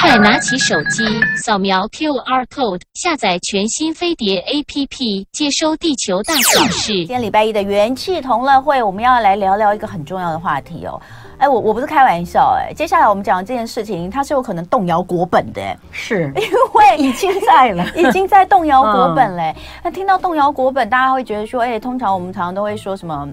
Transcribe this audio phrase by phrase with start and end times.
[0.00, 1.04] 快拿起手机，
[1.36, 6.92] 扫描 QR code，下载全新飞碟 APP，接收地球大小事。
[6.92, 11.00] 今天礼拜一的元气同乐会，我们要来聊聊一个很重要的话题哦。
[11.38, 15.62] 哎，我我不是开玩笑哎，接下来我们讲的这件事情，它是有可能动摇国本的，
[15.92, 16.42] 是 因
[16.74, 19.54] 为已经在了， 已经在动摇国本嘞。
[19.84, 23.28] 那、嗯、听到动摇国本，大家会觉得说，哎，通常我们常常都会说什么？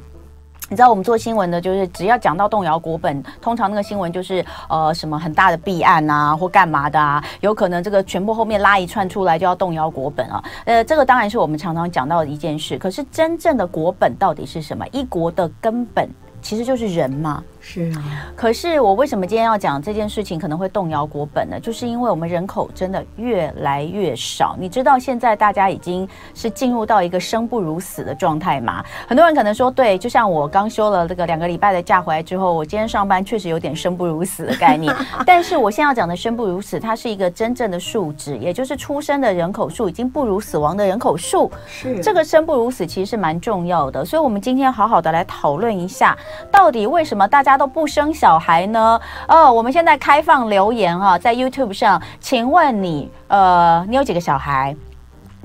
[0.69, 10.43] 你知道我们做新闻的，就是只要讲到动摇国本，通常那个新闻就是呃什么很大的弊案啊，或干嘛的啊，有可能这个全部后面拉一串出来就要动摇国本啊。
[10.65, 12.77] 呃，这个当然是我们常常讲到的一件事。
[12.77, 14.85] 可是真正的国本到底是什么？
[14.91, 16.09] 一国的根本
[16.41, 17.41] 其实就是人嘛。
[17.69, 21.59] 是啊，可是我为什么今天要讲这件事情可能会动摇国本呢？
[21.59, 24.55] 就是因为我们人口真的越来越少。
[24.57, 28.81] 你知道现在大家已经是进入到一个生不如死的状态吗？
[29.05, 34.95] 很多人可能说，对，就像我刚休了这个两个礼拜的假回来之后，我今天上班确实有点生不如死的概念。
[35.27, 41.51] 但是我现在要讲的生不如死，它是一个真正的数值，也就是出生的人口数已经不如死亡的人口数。
[41.67, 46.17] 是这个生不如死其实是蛮重要的，所以我们今天好好的来讨论一下，
[46.49, 47.56] 到底为什么大家。
[47.57, 48.99] 都不生小孩呢？
[49.27, 54.75] 哦，我们现在开放留言哈，在 YouTube 上，请问你，呃，你有几个小孩？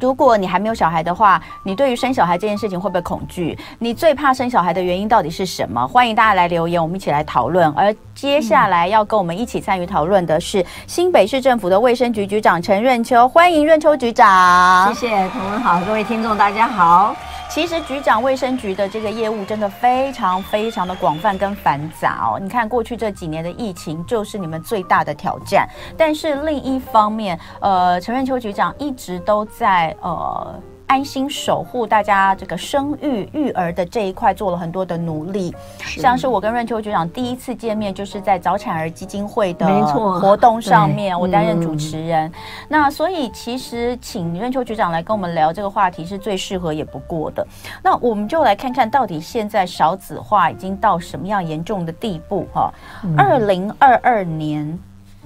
[0.01, 3.57] 如果你还没有小孩的话，你对于生小孩这件事情会不会恐惧？
[3.79, 5.87] 你最怕生小孩的原因到底是什么？
[5.87, 7.73] 欢迎大家来留言，我们一起来讨论。
[7.77, 14.93] 而接下来要跟我们一起参与讨论的是新北市政府的卫生局局长陈润秋，欢迎润秋局长。
[14.93, 17.15] 谢谢，同文好，各位听众大家好。
[17.55, 22.41] 其实局长卫生局的这个业务真的非常非常的广泛跟繁杂哦。
[22.41, 30.59] 你看过去这几年的疫情就是你们最大的挑战，但是另一方面，呃，陈润秋局长一直都在呃。
[30.87, 42.31] 安心守护大家这个生育育儿的这一块做了很多的努力，像是我跟润秋局长第一次见面就是在早产儿基金会的活动上面，我担任主持人。
[42.69, 47.47] 那所以其实请润秋局长来跟我们聊这个话题是最适合也不过的。
[47.83, 52.73] 那我们就来看看到底现在少子化已经到什么样严重的地步哈？
[53.17, 54.79] 二零二二年，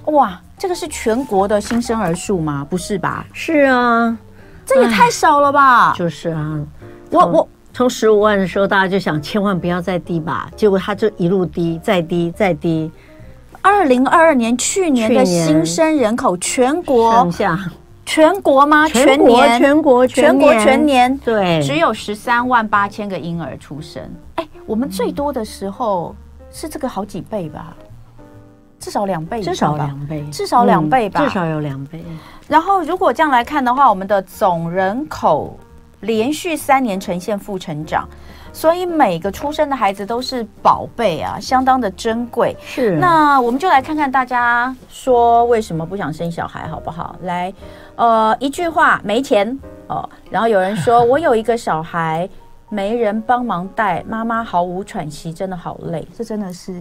[0.06, 2.64] 哇，这个是全国的新生儿数吗？
[2.68, 3.26] 不是吧？
[3.32, 4.16] 是啊。
[4.66, 5.94] 这也太少了吧！
[5.96, 6.60] 就是啊，
[7.10, 12.90] 我我从十五万的时候，大家就想千万不要再低吧，结果它就一路低，再低，再低。
[13.62, 17.58] 二零二二年去年的新生人口全国下
[18.04, 18.88] 全国吗？
[18.88, 24.02] 全年全国全国全年对，只有十三万八千个婴儿出生。
[24.36, 26.14] 哎，我们最多的时候
[26.52, 27.76] 是这个好几倍吧？
[28.86, 32.04] 至少两倍，至少两倍，至少两倍吧，至少有两倍。
[32.46, 35.58] 然后，如果这样来看的话，我们的总人口
[36.02, 38.08] 连续三年呈现负成长，
[38.52, 42.56] 所以每个出生的孩子都是宝贝啊，相当的珍贵。
[42.62, 47.16] 是，那我们就来看看大家说为什么不想生小孩，好不好？
[47.22, 47.52] 来，
[47.96, 49.58] 呃，一句话，没钱
[49.88, 50.08] 哦。
[50.30, 52.28] 然后有人说我有一个小孩，
[52.68, 56.06] 没人帮忙带，妈妈毫无喘息，真的好累。
[56.16, 56.80] 这真的是，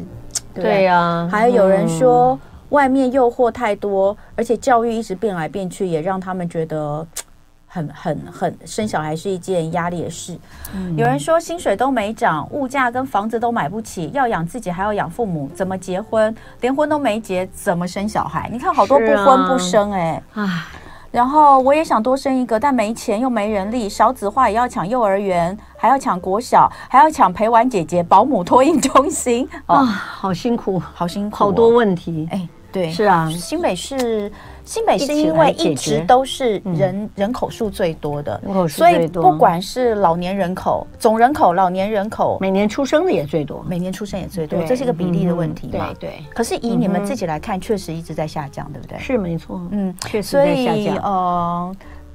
[0.62, 1.30] 对呀、啊。
[1.32, 2.34] 还有有人说。
[2.34, 2.40] 嗯
[2.70, 7.08] 外面诱惑太多，而且教育一直变来变去，也让他们觉得
[7.68, 10.38] 很很很生小孩是一件压力的事。
[10.74, 16.36] 嗯、有人说薪水都没涨，物价跟房子都买不起，要养自己还要养父母，怎么结婚？
[16.60, 18.50] 连婚都没结，怎么生小孩？
[18.52, 20.42] 你看好多不婚不生哎、欸。
[20.42, 20.68] 啊
[21.12, 32.28] 然后我也想多生一个，但没钱又没人力，少子化也要抢幼儿园，还要抢国小，还要抢陪玩姐姐、保姆、托婴中心，啊、哦，好辛苦，好辛苦、哦，好多问题。
[32.32, 34.32] 哎，对，是啊，新北市。
[34.66, 45.94] 新北是因为一直都是人、嗯、人口数最多的，人口数所以不管是老年人口、总人口、老年人口，每年出生的也最多，每年出生也最多，这是一个比例的问题嘛？
[46.00, 46.26] 对对。
[46.34, 48.98] 可是以你们自己来看，确实一直在下降，对不对？
[48.98, 51.72] 是没错，嗯，确实所以呃，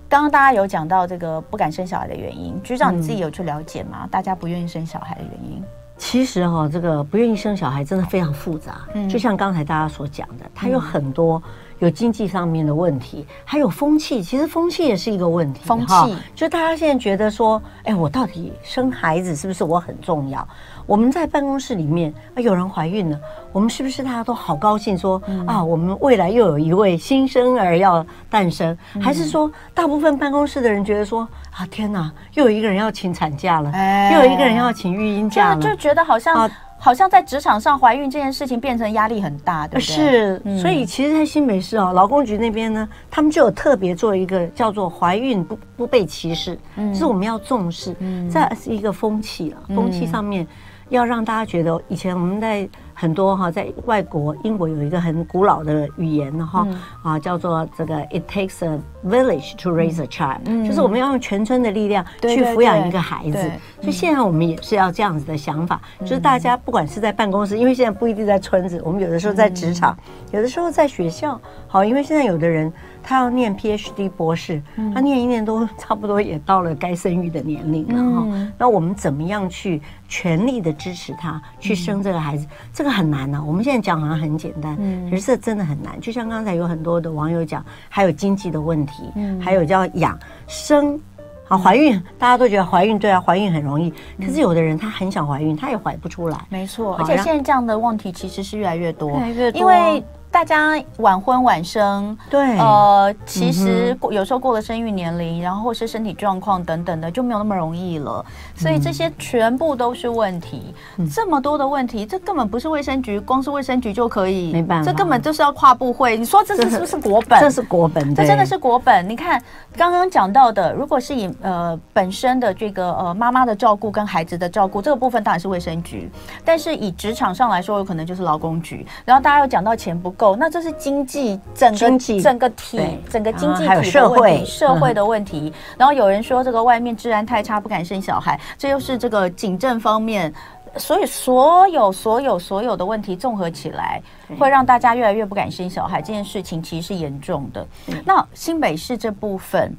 [0.09, 4.01] 刚刚大家有讲到这个不敢生小孩的原因，局长你自己有去了解吗？
[4.03, 5.63] 嗯、大家不愿意生小孩的原因？
[5.97, 11.41] 其实哈、哦，这个不愿意生小孩真的非常复杂，嗯，就像刚才大家所讲的，它有很多。
[11.47, 15.63] 嗯有经济上面的问题，还有风气，其实风气也是一个问题。
[15.65, 20.47] 风气，就大家现在觉得说，哎，我到底生孩子是不是我很重要？
[20.87, 23.19] 我们在办公室里面啊，有人怀孕了，
[23.53, 28.77] 我们是不是大家都好高兴说，说啊，我们未来又有一位新生儿要诞生？
[29.01, 33.73] 还是说，大部分办公室的人觉得说，啊，天哪，又有一个人要请产假了，
[34.13, 36.51] 又有一个人要请育婴假了，就觉得好像。
[36.83, 39.95] 好像在职场上怀孕这件事情变成压力很大，对不对？
[39.95, 47.95] 是，所以其实，在新北市哦，劳工局那边呢，他们就有特别做一个叫做“怀孕不不被歧视”，嗯，是我们要重视，
[48.33, 50.47] 这是一个风气啊，风气上面
[50.91, 52.69] 要让大家觉得，以前我们在。
[52.93, 56.69] 很多哈，在外国英国有一个很古老的语言哈
[57.03, 63.39] 啊，叫做这个 It takes a village to raise a child，就是我们要用全村的力量去抚养一个孩子。
[63.81, 69.97] 所以现在我们也是要这样子的想法，就是大家不管是在办公室，因为现在不一定在村子，我们有的时候在职场，
[70.31, 71.41] 有的时候在学校。
[71.67, 72.71] 好，因为现在有的人。
[73.03, 74.63] 他要念 PhD 博士，
[74.95, 78.27] 他念一念都差不多也到了该生育的年龄了哈。
[78.31, 82.45] 嗯、那我们怎么样去全力的支持他去生这个孩子？
[82.45, 83.45] 嗯、这个很难呢、啊。
[83.45, 84.77] 我们现在讲好像很简单，
[85.11, 86.01] 可是这真的很难。
[86.01, 89.11] 就像刚才有很多的网友讲，还有经济的问题，
[89.41, 91.01] 还有叫养生
[91.49, 93.93] 啊，怀孕，大家都觉得怀孕对啊，怀孕很容易。
[94.19, 96.39] 可是有的人他很想怀孕，他也怀不出来。
[96.49, 100.05] 没错，而且现在这样的问题其实是越来越多，越来越多，因为。
[100.33, 108.25] 大家晚婚晚生，对，呃，其实有时候过了生育年龄，然后或是身体状况等等的，就没有那么容易了。
[108.55, 110.73] 所以这些全部都是问题，
[111.13, 116.17] 这么多的问题，这根本不是卫生局，光是卫生局就可以，没办法，这根本就是要跨部会。
[116.17, 117.41] 你说这是是不是国本？
[117.41, 119.09] 这是国本，这真的是国本。
[119.09, 119.43] 你看
[119.77, 126.09] 刚刚讲到的，如果是以呃本身的这个呃妈妈的照顾跟孩子的照顾这个部分，当然是卫生局，
[126.45, 128.87] 但是以职场上来说，有可能就是劳工局。
[129.05, 130.15] 然后大家又讲到钱不。
[130.21, 135.51] 够，那这是经济整个整个体整个经济体的问题，社会社会的问题。
[135.79, 140.31] 然后有人说这个外面治安太差，不敢生小孩，这又是这个警政方面，
[140.77, 144.03] 所以所有所有所有的问题综合起来，
[144.39, 146.03] 会让大家越来越不敢生小孩。
[146.03, 147.67] 这件事情其实是严重的。
[148.05, 149.75] 那新北市这部分，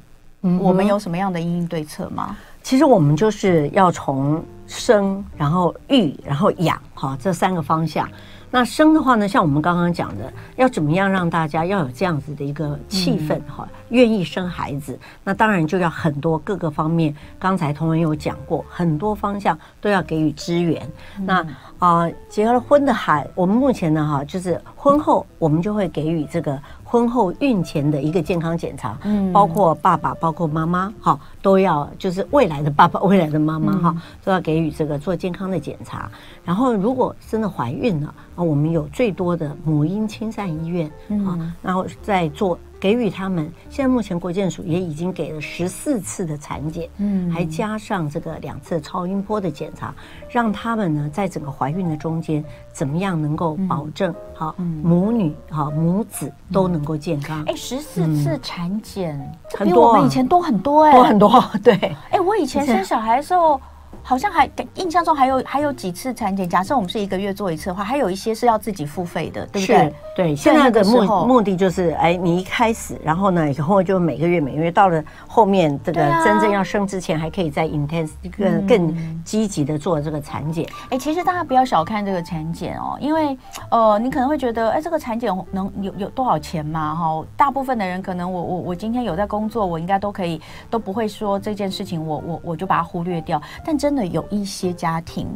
[0.60, 2.36] 我们有什么样的应对策吗？
[2.64, 8.08] 其实我们就是要从生，然后育，然后养，哈，这三个方向。
[8.52, 17.14] 那生的话呢，像我们刚刚讲的，要怎么样让大家要有这样子的一个气氛哈，愿意生孩子，那当然就要很多各个方面。
[17.38, 20.86] 刚才同文有讲过，很多方向都要给予支援。
[21.24, 21.44] 那
[21.78, 26.60] 啊，结了婚的孩，我们目前呢哈，就是婚后我们就会给予这个。
[26.84, 36.10] 婚后孕前的一个健康检查，嗯，包括爸爸，包括妈妈，哈，都要就是未来的爸爸，未来的妈妈，哈，都要给予这个做健康的检查。
[36.44, 40.90] 然后，如果真的怀孕了，啊，我们有最多的母婴亲善医院，
[41.26, 42.58] 啊，然后再做。
[42.82, 49.94] 给予他们，现在目前国健署也已经给了十四次的产检，嗯，还加上这个两次超音波的检查，
[50.28, 57.44] 让他们呢在整个怀孕的中间，怎么样能够保证好母女好母子都能够健康？
[57.46, 59.16] 哎，十四次产检
[59.62, 61.74] 比我们以前多很多，哎，多很多， 对。
[62.10, 63.60] 哎，我以前生小孩的时候。
[64.02, 69.94] 好像还印象中还有还有几次产检，假设我们是一个月做一次的话，还有一些是要自己付费的，对不对？
[70.16, 80.66] 对，现在的目目的就是，哎，你一开始，然后呢，以后就每个月每个月到了后面这个真正要生之前，还可以再 intense 更更积极的做这个产检。
[80.90, 83.38] 哎，其实大家不要小看这个产检哦，因为
[83.70, 86.94] 呃，你可能会觉得，哎，这个产检能有有多少钱嘛？
[86.94, 93.91] 哈，大部分的人可能我我我今天有在工作，我应该都可以都不会说这件事情我，我我我就把它忽略掉，但真。
[93.92, 95.28] 真的有一些家庭，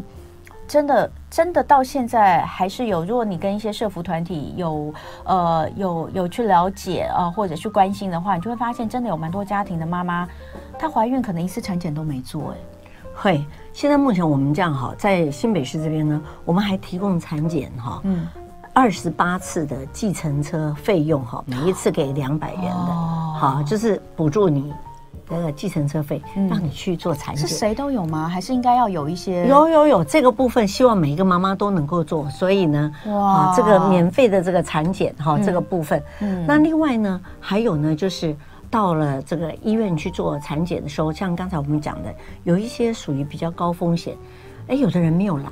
[0.66, 3.04] 真的真的到现在还是有。
[3.04, 4.94] 如果你跟一些社服团体有
[5.24, 10.26] 呃有有去了解啊、呃，或者去关心的话，你就会发现，真的有蛮多家庭的妈妈，
[10.78, 12.52] 她怀孕可能一次产检都没做。
[12.52, 12.56] 哎，
[13.14, 13.44] 会。
[13.74, 18.26] 现在目前我们这样哈，在新北市这边呢，我们还提供产检哈，嗯，
[18.72, 24.72] 二十八次的计程车费用哈，每一次给两百元的，哦、好，就是补助你。
[25.28, 28.28] 那个计程车费，让你去做产检，是谁都有吗？
[28.28, 29.46] 还是应该要有一些？
[29.48, 32.28] 有有有，这个部分希望每一个妈妈都能够做。
[32.30, 36.02] 所以呢，哇，这个免费的这个产检哈，这个部分。
[36.20, 38.36] 嗯，那另外呢，还有呢，就是
[38.70, 42.14] 到了这个医院去做产检的时候，像刚才我们讲的，
[42.44, 44.16] 有一些属于比较高风险，
[44.68, 45.50] 哎，有的人没有来，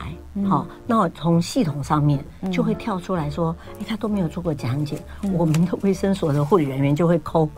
[0.49, 4.99] 好，那我从系统上面就会跳出来说，哎，他都没有做过讲解，
[5.33, 7.49] 我们的卫生所的护理人员就会抠。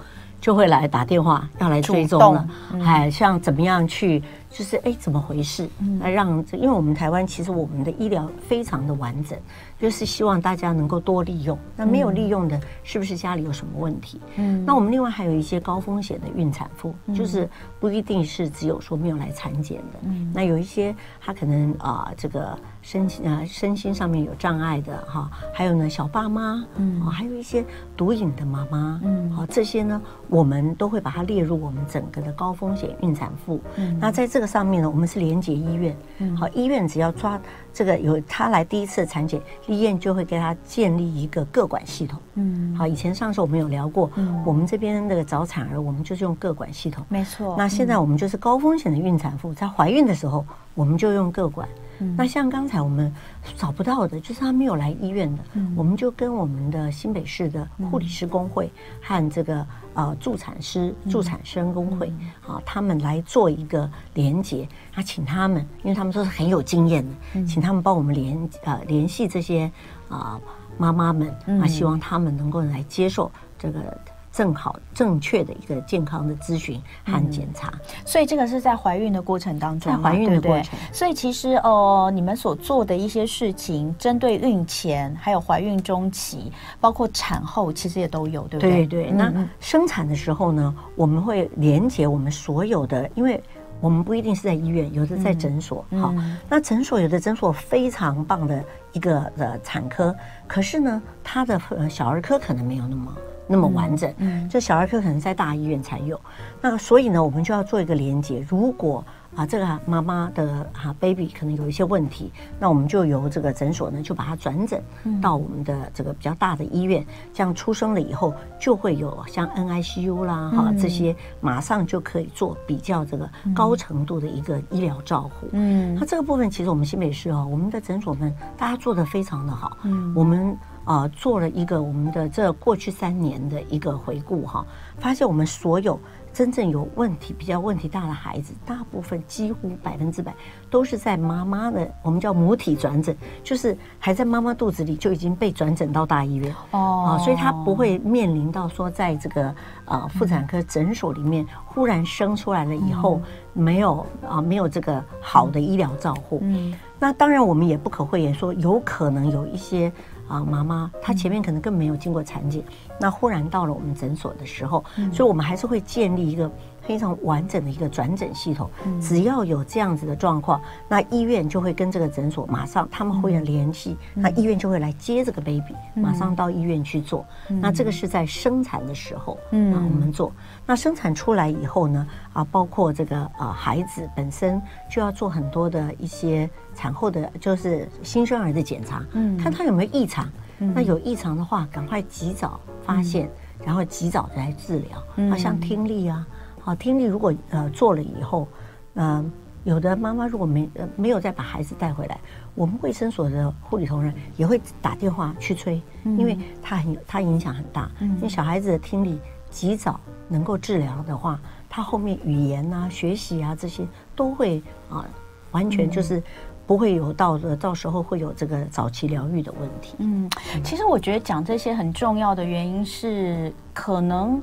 [0.40, 2.48] 就会来打电话，要来追踪了，
[2.84, 5.68] 哎，像怎么样去，就是哎，怎么回事？
[6.00, 9.38] 那让这，因为我们台湾其实我们的医疗非常的完整。
[9.78, 14.18] 就是希望大家能够多利用，那没有利用的，是不是家里有什么问题？
[14.36, 17.46] 嗯，那我们另外还有一些高风险的孕产妇，就是
[17.78, 27.62] 不一定是只有说没有来产检的，嗯，那有一些他可能啊，这个身心啊身心上面有障碍的哈，还有呢小爸妈，嗯，还有一些
[27.98, 30.00] 毒瘾的妈妈，嗯，好，这些呢，
[30.30, 33.60] 我们都会把它列入我们整个的高风险孕产妇。
[33.74, 37.40] 嗯，那在这个上面呢，我们是连接医院，嗯，好，医院只要抓。
[37.72, 42.18] 这个有他来第一次产检，医院就会给他建立一个个管系统。
[42.34, 47.04] 嗯，好，以前上次我们有聊过，嗯，我们这边那个早产儿，我们就是用个管系统。
[47.10, 47.54] 没错。
[47.58, 50.42] 那现在我们就是高风险的孕产妇，在怀孕的时候，
[50.74, 51.68] 我们就用个管。
[51.98, 53.12] 嗯、那像刚才我们
[53.56, 58.70] 找不到的，就是他没有来医院的，嗯、我们就跟我们的新北市的护理师工会
[59.02, 69.70] 和这个呃助产师、助产生工会、嗯、啊，他们来做一个连接，啊，请他们，因为他们都是很有经验的，嗯、请他们帮我们联呃联系这些
[70.08, 70.40] 啊
[70.78, 71.28] 妈妈们，
[71.60, 73.96] 啊，希望他们能够来接受这个。
[74.36, 80.78] 正好正确的一个健康的咨询和检查，嗯，所以这个是在怀孕的过程当中，在怀孕的过程。
[80.92, 88.86] 所以其实呃，你们所做的一些事情，针对孕前还有怀孕中期，包括产后，其实也都有，对不对？
[88.86, 89.10] 对对。
[89.10, 93.42] 那生产的时候呢，我们会连接我们所有的，因为
[93.80, 95.82] 我们不一定是在医院，有的在诊所。
[95.92, 96.14] 嗯、好，
[96.46, 98.62] 那诊所有的诊所非常棒的
[98.92, 100.14] 一个呃产科，
[100.46, 103.10] 可是呢，它的小儿科可能没有那么。
[103.46, 106.20] 那么完整，嗯，这小儿科可能在大医院才有，
[106.60, 108.44] 那所以呢，我们就要做一个连接。
[108.48, 114.82] 如果啊，这个妈妈的哈 baby 可能有一些问题，那我们就由这个诊所呢，就把它转诊
[115.20, 117.04] 到我们的这个比较大的医院。
[117.34, 125.48] 这样出生了以后，就会有像 NICU 啦哈这些，马上就可以做比较这个高程度的一个医疗照护。
[125.52, 129.76] 嗯，那这个部分其实我们新北市哦，我们的诊所们大家做的非常的好。
[129.82, 130.56] 嗯，我们。
[130.86, 134.64] 啊、呃，做了一个我们的这过去三年的一个回顾哈，
[134.98, 136.00] 发现我们所有
[136.32, 140.32] 真正有问题、比较问题大的孩子，大部分几乎百分之百
[140.70, 149.52] 都是在妈妈的我们叫母体转诊，就是还在妈妈肚子里就已经被转诊到大医院哦，啊，所以他不会面临到说在这个
[149.86, 153.20] 呃妇产科诊所里面忽然生出来了以后
[153.52, 159.90] 没有啊没有这个好的医疗照护，嗯，那当然我们也不可讳言说有可能有一些。
[160.28, 162.62] 啊，妈妈，她前面可能更没有经过产检，
[163.00, 166.50] 那忽然到了我们诊所的时候，所以我们还是会建立一个
[166.86, 168.70] 非常完整的一个转诊系统。
[169.00, 177.24] 只要有这样子的状况，那医院就会跟这个诊所马上他们会有联系，那医院就会来接这个 baby，马上到医院去做。
[177.48, 180.32] 那这个是在生产的时候，嗯，我们做。
[180.64, 186.48] 那生产出来以后呢，啊，包括这个呃孩子本身就要做很多的一些。
[186.78, 195.02] 产后的就是新生儿的检查，嗯，看他有没有异常，嗯，那有异常的话，赶快及早发现，嗯，然后及早来治疗。
[195.16, 196.26] 嗯，啊，像听力啊，
[196.66, 198.48] 好，听力如果呃做了以后，
[198.94, 199.24] 嗯，呃，
[199.62, 202.18] 有的妈妈如果没呃没有再把孩子带回来，
[202.56, 211.38] 我们卫生所的护理同仁也会打电话去催，嗯，因为他很他影响很大，嗯，因为小孩子的听力及早能够治疗的话，
[211.70, 215.06] 他后面语言啊、学习啊这些都会啊，
[215.52, 216.20] 完全就是。
[216.66, 219.94] 不会有到的，到时候会有这个早期疗愈的问题。
[219.98, 220.28] 嗯，
[220.64, 224.42] 其实我觉得讲这些很重要的原因是可能。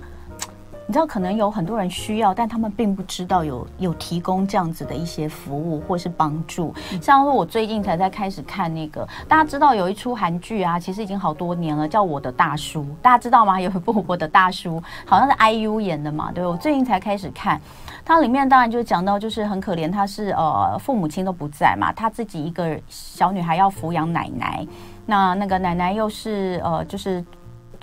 [0.86, 6.74] 你知道可能有很多人需要，但他们并不知道有有提供这样子的一些服务或是帮助。
[7.02, 13.60] 像说我最近才在开始看那个，大家知道有一出韩剧啊，其实已经好多年了，叫《我的大叔》，大家知道吗？
[13.60, 17.60] 有一部《我的大叔》，好像是 IU 演的嘛，对，我最近才开始看，
[18.04, 24.68] 它里面当然就讲到就是很可怜，他是呃父母亲都不在嘛，他自己一个小女孩要抚养奶奶，
[25.06, 27.24] 那那个奶奶又是呃就是。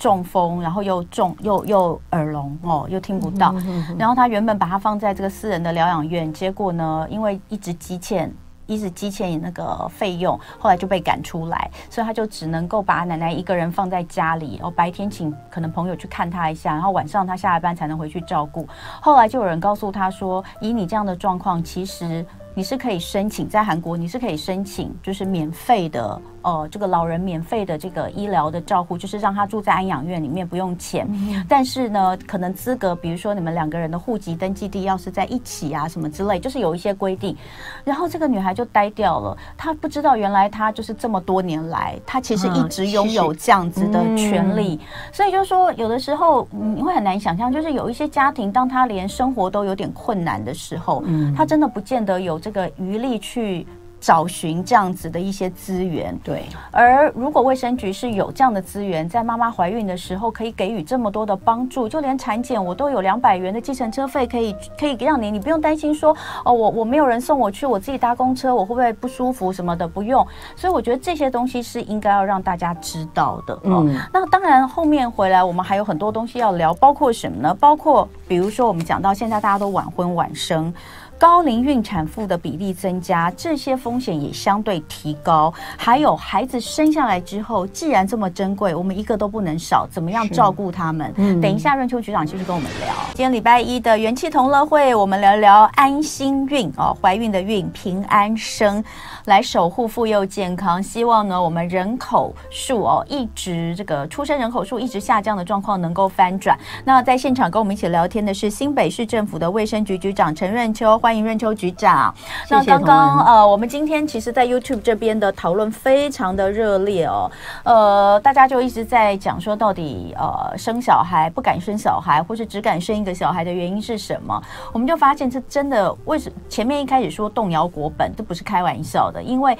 [0.01, 3.53] 中风，然后又中又又耳聋哦，又听不到。
[3.99, 8.33] 然后他原本把他放在这个私人的疗养院，结果呢，因为一直积欠，
[8.65, 18.67] 一直积欠那个费用，后来就被赶出来，所以他就只能够把奶奶一个人放在家里，然后，白天请可能朋友去看他一下，然后晚上他下了班才能回去照顾。
[18.99, 26.19] 后来就有人告诉他说，以你这样的状况，其实你是可以申请在韩国，你是可以申请就是免费的。
[26.43, 31.07] 哦，这个老人免费的这个医疗的照护，就是让他住在安养院里面不用钱。
[31.09, 37.35] 嗯、但是呢，可能资格，比如说你们两个人的户籍登记地要是在一起啊，什么之类，就是有一些规定。
[37.83, 44.75] 然后这个女孩就呆掉了，她不知道原来她就是这么多年来，她其实一直拥有这样子的权利。
[44.75, 44.79] 嗯、
[45.11, 53.67] 所以就是说，有的时候你会很难想象，就是有一些家庭，当他连生活都有点困难的时候，嗯，他真的不见得有这个余力去。
[54.01, 56.43] 找寻这样子的一些资源，对。
[56.71, 70.25] 而如果卫生局是有这样的资源，在妈妈怀孕的时候可以给予这么多的帮助，就连产检我都有两百元的计程车费，可以可以让你，你不用担心说哦，我我没有人送我去，我自己搭公车，我会不会不舒服什么的，不用。
[70.55, 73.53] 所以我觉得这些东西是应该要让大家知道的。
[73.53, 77.55] 哦、嗯，那当然后面回来我们还有很多东西要聊，包括什么呢？
[77.59, 80.73] 包括比如说我们讲到现在大家都晚婚晚生。
[81.21, 85.53] 高龄孕产妇的比例增加，这些风险也相对提高。
[85.77, 91.13] 还有孩子生下来之后，既然这么珍贵，我们一个都不能少，怎么样照顾他们？
[91.17, 92.91] 嗯，等一下润秋局长继续跟我们聊。
[93.13, 98.83] 今天礼拜一的元气同乐会，我们聊聊安心孕哦，怀孕的孕，平安生，
[99.25, 100.81] 来守护妇幼健康。
[100.81, 106.57] 希望呢，我们人口数哦一直这个出生人口数一直下降的状况能够翻转。
[106.83, 112.13] 那在现场跟我们一起聊天的是新北市政府的卫生局局长陈润秋，欢迎任秋局长。
[112.45, 112.55] 谢谢。
[112.55, 117.31] 那刚刚呃，我们今天其实，在 YouTube 这边的讨论非常的热烈哦，
[117.63, 124.41] 呃，大家就一直在讲说，到底呃生小孩不敢生小孩，或是只敢生一个小孩的原因是什么？
[124.71, 129.57] 我们就发现，这真的为什么前面一开始说动摇国本，这不是开玩笑的，因为。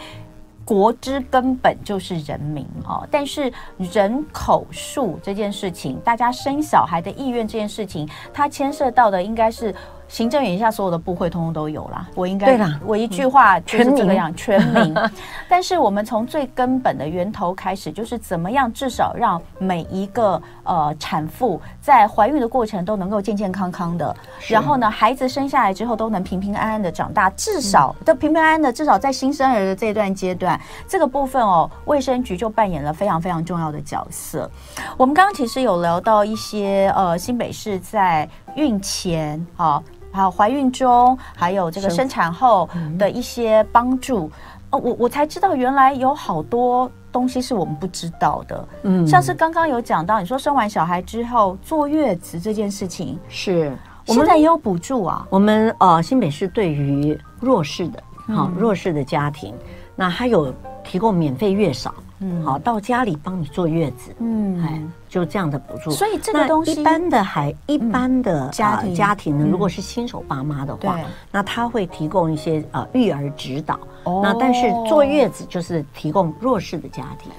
[0.63, 3.51] 国之根本就是人民哦，但是
[3.91, 9.73] 人口数这件事情，大家生小孩的意愿这件事情，它牵涉到的应该是。
[10.11, 14.93] 行政院以下所有的部会通通都有啦，我应该对啦，我一句话就是这个样，全民。
[15.47, 24.13] 但是我们从最根本的源头开始，就是怎么样至少让每一个呃产妇在怀孕的过程都能够健健康康的，
[24.49, 34.51] 然后呢，孩子生下来之后都能平平安安的长大，至少都平平安安的，至少在新生儿的这段阶段，这个部分哦，卫生局就扮演了非常非常重要的角色。
[34.97, 38.27] 我们刚刚其实有聊到一些呃新北市在
[38.57, 39.75] 孕前啊。
[39.75, 44.29] 哦还有怀孕中，还有这个生产后的一些帮助。
[44.71, 53.77] 哦，我我才知道原来有好多东西是我们不知道的，嗯，像是刚刚有讲到，你说生完小孩之后坐月子这件事情，是。
[54.07, 55.27] 我们现在也有补助啊。
[55.29, 58.01] 我们呃新北市对于弱势的，
[58.33, 59.53] 好、嗯、弱势的家庭，
[59.95, 60.53] 那还有
[60.83, 61.93] 提供免费月嫂。
[62.19, 65.91] 嗯，好，到家里帮你坐月子，嗯，哎，就这样的补助。
[65.91, 70.97] 所以这个东西，一般的还一般的家庭家庭呢，如果是新手爸妈的话，
[71.29, 73.77] 那他会提供一些呃育儿指导。
[74.05, 77.29] 哦，那但是坐月子就是提供弱势的家庭，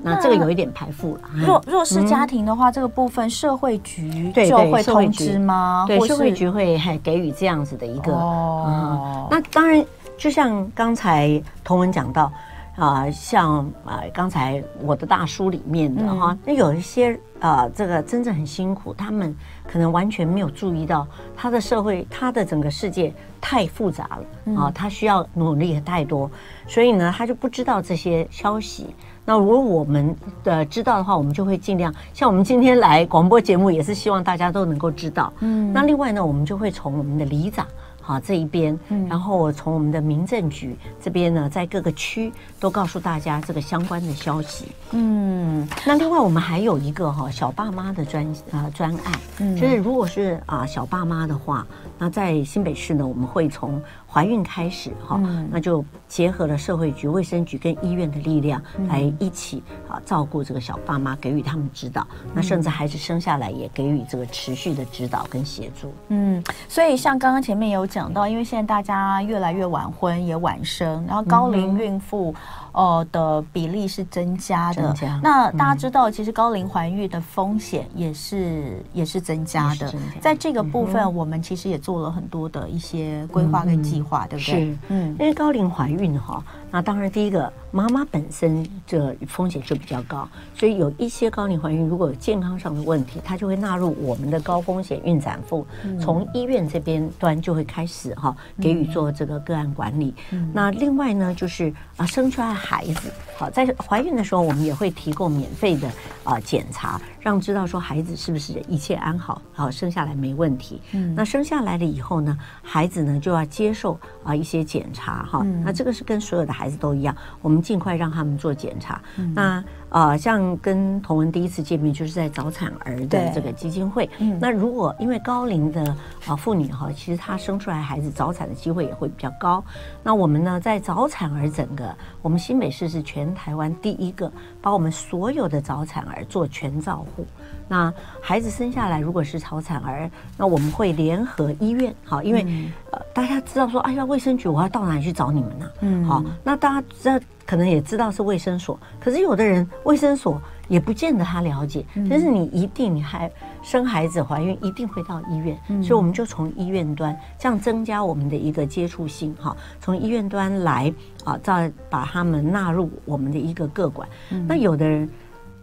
[0.00, 1.20] 那这个有一点排富了。
[1.34, 5.84] 弱弱势家庭的话，这个部分社会局就会通知吗？
[5.86, 8.14] 对，社会局会还给予这样子的一个。
[8.14, 9.84] 哦，那当然，
[10.16, 12.32] 就像刚才童文讲到。
[12.80, 19.36] 啊、呃，像啊、呃，刚才我的大叔里面的哈，那、嗯、有一些啊、呃，这个真正很辛苦，他们
[19.70, 21.06] 可能完全没有注意到
[21.36, 26.30] 他的社会，他的整个世界太复杂了啊、他需要努力太多，
[26.66, 28.94] 所以呢，他就不知道这些消息。
[29.26, 35.30] 那如果我们的知道的话，我们就会尽量，像我们今天来广播节目，也是希望大家都能够知道。
[35.40, 37.66] 嗯，那另外呢，我们就会从我们的里长。
[38.10, 38.76] 啊，这一边，
[39.08, 44.66] 然后我从我们的民政局这边呢，在各个区都告诉大家这个相关的消息。
[44.90, 51.64] 嗯，那另外我们还有一个哈小爸妈的专啊专案，嗯，就是如果是啊小爸妈的话，
[51.98, 53.80] 那在新北市呢，我们会从。
[54.12, 55.20] 怀孕开始哈，
[55.50, 62.04] 那就结合了社会局、卫生局跟医院的力量，来一起啊照顾这个小爸妈，给予他们指导。
[62.34, 65.92] 那甚至孩子生下来也给予这个持续的指导跟协助。
[66.08, 72.34] 嗯，所以像刚刚前面有讲到，因为现在大家越来越晚婚也晚生，然后高龄孕妇。
[72.72, 79.92] 呃的比例是增加的，那大家知道，其实高龄怀孕的风险也是也是增加的。
[80.20, 84.54] 在这个部分，我们其实也做了很多的一些规划跟计划，对不对？
[84.66, 87.52] 是，嗯，因为高龄怀孕哈，那当然第一个。
[87.72, 95.64] 妈妈本身这风险就比较高，所以有一些高龄怀孕如果有健康上的问题，她就会纳入我们的高风险孕产妇，
[96.00, 100.12] 从医院这边端就会开始哈给予做这个个案管理。
[100.52, 105.88] 那另外呢，就是啊生出来孩子，好在怀孕的时候，我们也会提供免费的
[106.24, 110.82] 啊检查，让知道说孩子是不是一切安好，好生下来没问题。
[111.14, 115.46] 那生下来了以后呢，孩子呢就要接受啊一些检查哈。
[115.64, 117.58] 那这个是跟所有的孩子都一样，我们。
[117.70, 119.00] 尽快让他们做检查。
[119.16, 124.08] 嗯、那呃，像跟童文第一次见面，就是在早产儿的这个基金会。
[124.18, 125.94] 嗯、那如果因为高龄的
[126.26, 129.62] 啊妇女哈，其实她生出来孩子早产的机会也会比较高。
[130.02, 134.30] 那我们呢，在早产儿整个，我们新北市是全台湾第一个
[134.62, 137.26] 把我们所有的早产儿做全照护。
[137.68, 145.70] 那孩子生下来如果是早产儿，那我们会联合医院，好，因为、嗯、呃大家知道说，哎呀，卫生局我要到哪里去找你们呢？
[145.80, 147.20] 嗯，好，那大家知道。
[147.50, 151.84] 可能也知道是卫生所，可是有的人卫生所也不见得他了解。
[152.08, 153.28] 但是你一定你还
[153.60, 164.08] 生孩子怀孕一定会到医院，所以我们就从医院端这样增加我们的一个接触性哈，从医院端来啊，再把他们纳入我们的一个个管。
[164.46, 165.10] 那有的人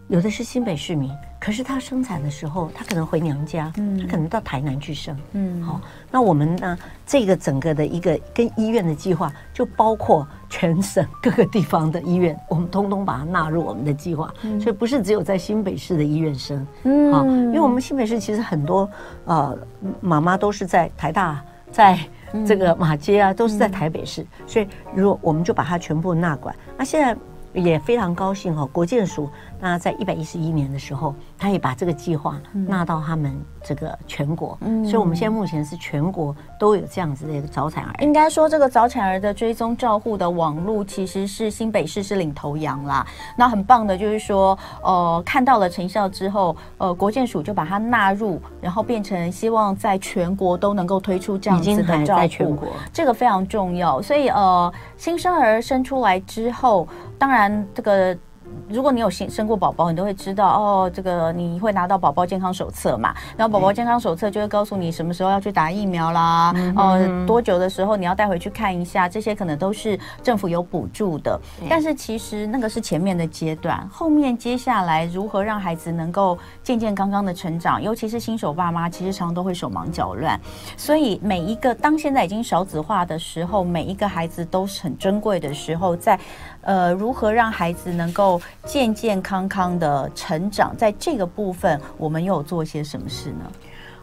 [0.10, 5.80] 有的是新北市民，可是他生产的时候，他可能回娘家，嗯，她可能到台南去生，嗯，好，
[6.12, 18.90] 那我们呢，这个整个的一个跟医院的计划，就包括全省各个地方的医院，我们通通把它纳入我们的计划，嗯，所以不是只有在新北市的医院生，嗯，好，因为我们新北市其实很多
[19.26, 19.58] 呃
[20.00, 22.00] 妈妈都是在台大，在
[22.46, 27.16] 这个马街啊，都是在台北市，所以如果我们就把它全部纳管，那现在。
[27.54, 29.28] 也非常高兴哦，国建署
[29.60, 37.94] 那在一百一十一年的时候，他也把这个计划纳到他们这个全国，嗯，所以我们现在目前是全国都有这样子的一个早产儿。
[38.00, 43.06] 应该说，这个早产儿的追踪照护的网络其实是新北市是领头羊啦。
[43.36, 54.02] 那很棒的就是说，呃，看到了成效之后，呃，国建署就把它纳入，然后变成希望在全国都能够推出这样子的照顾，在全国，这个非常重要。
[54.02, 56.88] 所以呃，新生儿生出来之后。
[57.20, 58.16] 当然，这个。
[58.70, 63.14] 如果你有生生过宝宝，你都会知道哦，这个你会拿到宝宝健康手册嘛？
[63.38, 71.40] 然后宝宝健康手册就会告诉你什么时候要去打疫苗啦，嗯、呃，多久的时候你要带回去看一下，这些可能都是政府有补助的。
[71.70, 80.40] 但是其实那个是前面的阶段，后面接下来如何让孩子能够健健康康的成长，尤其是新手爸妈，其实常常都会手忙脚乱。
[80.76, 86.20] 所以每一个当现在已经少子化的时候，每一个孩子都是很珍贵的时候，在
[86.68, 88.40] 呃如何让孩子能够。
[88.64, 93.50] 健健康康的成长，在这个部分，我们又有做些什么事呢？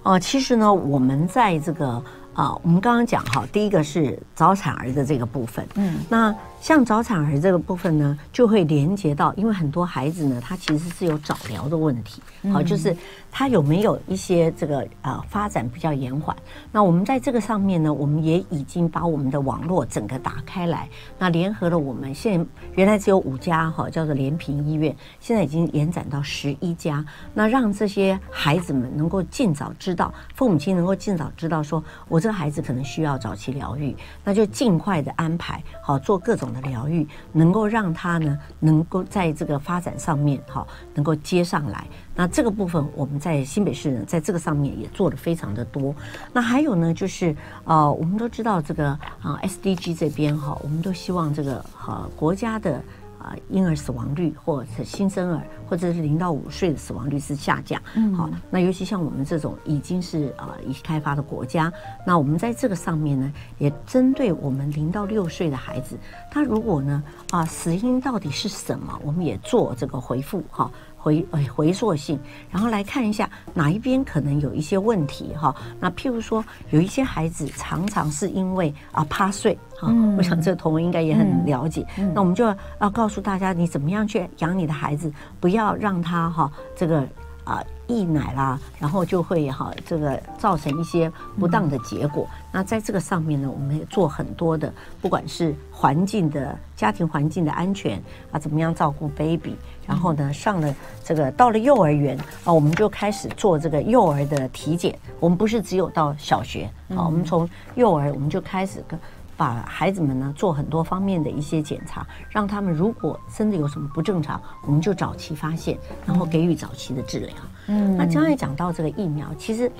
[0.02, 1.88] 哦、呃，其实呢，我们在这个
[2.32, 6.34] 啊、呃，我们刚刚讲哈，第一个是早产儿的这个部分，嗯，那。
[6.64, 12.96] 像早产儿这个部分呢，就会连接到，因为很多孩子呢，他其实是有早疗的问题，好，就是
[13.30, 16.34] 他有没有一些这个呃发展比较延缓。
[16.72, 22.46] 那我们在这个上面呢，我们也已经把我们的网络整个打开来，那联合了我们现在
[22.76, 36.53] 原来只有五家哈，叫做联平医院，现在已经延展到十一家，那让这些孩子们能够尽早知道，父母亲能够尽早知道说，我这个孩子可能需要早期疗愈，那就尽快的安排好做各种。
[36.54, 41.84] 的疗愈能够让他呢，能够在这个发展上面哈，能够接上来。
[42.14, 45.94] 那这个部分我们在新北市呢，在这个上面也做的非常的多。
[46.32, 48.88] 那还有呢，就是呃，我们都知道这个
[49.20, 52.80] 啊，SDG 这边哈，我们都希望这个哈国家的。
[53.24, 57.80] 啊，婴儿死亡率或者是新生儿，或者是零到五岁的死亡率是下降。
[57.94, 61.72] 嗯，好，那尤其像我们这种已经是啊已开发的国家，
[62.06, 65.98] 那我们在这个上面呢，也针对我们零到六岁的孩子，
[66.30, 70.70] 他如果呢啊死因到底是什么，我们也做这个回复哈。
[71.04, 72.18] 回呃回溯性，
[72.50, 75.54] 然后来看一下哪一边可能有一些问题哈。
[75.78, 81.86] 那譬如说，有一些孩子常常是因为啊趴睡哈，我想这个同文应该也很了解。
[82.14, 82.42] 那我们就
[82.80, 87.06] 要告诉大家，你怎么样去养你的孩子，不要让他哈这个。
[87.44, 92.26] 啊，溢奶啦，然后就会哈，这个造成一些不当的结果。
[92.50, 98.02] 那在这个上面呢，我们也做很多的，不管是环境的、家庭环境的安全
[98.32, 104.98] 啊，怎么样照顾 baby，然后呢，上了这个到了幼儿园啊，我们就开始做这个幼儿的体检。
[105.20, 108.98] 我们不是只有到小学啊，我们从幼儿我们就开始跟。
[109.36, 117.34] 把孩子们呢做很多方面的一些检查，让他们如果真的有什么不正常，我们就早期发现，然后给予早期的治疗。
[117.66, 119.70] 嗯，那刚才讲到这个疫苗，其实。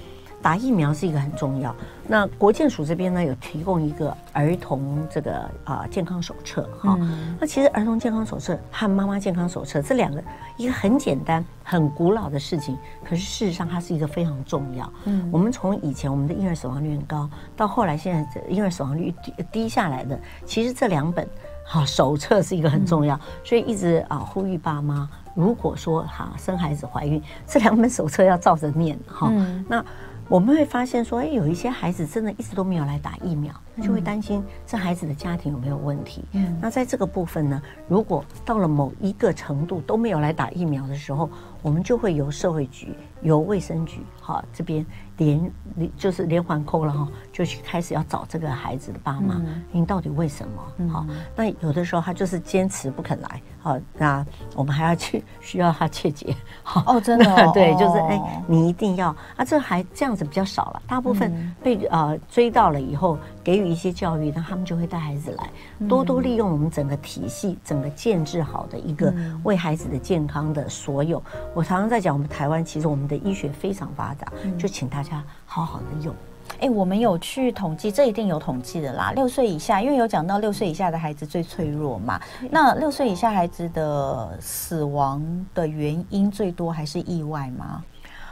[0.44, 1.74] 打疫苗是一个很重要。
[2.06, 6.98] 那国健署这边呢，有提供一个儿童这个啊健康手册哈。
[7.40, 10.22] 那其实儿童健康手册和妈妈健康手册这两个
[10.58, 14.92] 一个很简单、很古老的事情，可是事实上它是一个非常重要。
[15.06, 17.26] 嗯，我们从以前我们的婴儿死亡率很高，
[17.56, 21.26] 到后来现在婴儿死亡率低低下来的，其实这两本
[21.66, 23.18] 哈手册是一个很重要。
[23.42, 29.32] 所以一直啊呼吁爸妈，如果说哈生孩子怀孕，这两本手册要照着念哈。
[29.66, 29.82] 那
[30.28, 36.24] 我们会发现说，哎，有一些孩子真的一直都没有来打疫苗，那就会担心这孩子的家庭有没有问题。
[36.32, 41.28] 嗯，那在这个部分呢，如果到了某一个程度都没有来打疫苗的时候，
[41.60, 44.84] 我们就会由社会局、由卫生局，哈，这边
[45.18, 45.52] 连
[45.96, 50.88] 就是连环扣了哈，就去开始要找这个孩子的爸妈，你到底为什么？
[50.88, 51.06] 好，
[51.36, 53.40] 那有的时候他就是坚持不肯来。
[53.60, 65.48] 好，那我们还要去需要他切结，好哦，真的、 哦，对，就是哎，你一定要啊，这还这样子比较少了，大部分被呃追到了以后，给予一些教育，那他们就会带孩子来，
[65.88, 71.22] 多多利用我们整个体系，整个建制好的一个为孩子的健康的所有。
[71.54, 76.14] 我常常在讲，我们台湾其实我们的医学非常发达，就请大家好好的用。
[76.60, 79.12] 哎，我们有去统计，这一定有统计的啦。
[79.12, 82.20] 六岁以下，因为有讲到六岁以下的孩子最脆弱嘛。
[82.50, 85.22] 那六岁以下孩子的死亡
[85.54, 87.82] 的原因最多还是意外吗？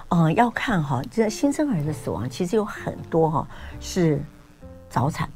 [0.09, 3.49] 嗯，要看哈，这新生儿的死亡其实有很多哈
[3.81, 4.23] 是
[4.91, 5.29] 早产。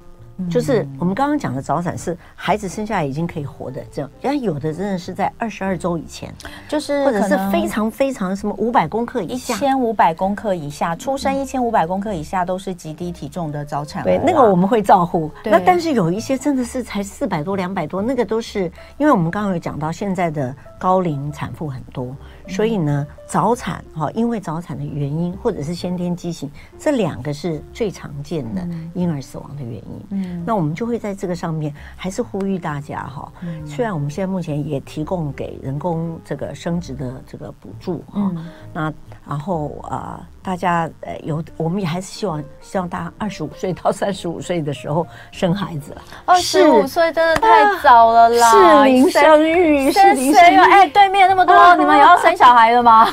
[0.50, 6.32] 就是我们刚刚讲的早产是孩子生下来已经可以活的这样，但有的真的是在二十二周以前，
[6.68, 14.04] 就是或者是非常非常什么五百公克以下，一千五百公克以下出生一千五百公克以下都是极低体重的早产。
[14.04, 15.30] 对，那个我们会照护。
[15.44, 22.14] 那但是有一些真的是才四百多、两百多，那个都是因为我们刚刚有讲到现在的高龄产妇很多。
[22.48, 30.06] 所以呢，早产哈，因为早产的原因，或者是先天畸形，这两个是最常见的婴儿死亡的原因。
[30.10, 33.32] 嗯，那我们就会在这个上面，还是呼吁大家哈。
[33.66, 38.32] 虽然我们现在目前也提供给人工这个生殖的这个补助哈，
[38.72, 38.92] 那
[39.26, 40.26] 然后啊。
[40.46, 46.00] 大家呃有，我们也还是希望希望大家二十五岁到三十五岁的时候生孩子了。
[46.24, 48.50] 二十五岁真的太早了啦！
[48.52, 50.56] 适龄生育，适龄生育。
[50.56, 53.06] 哎，对面那么多， 你们也要生小孩的吗？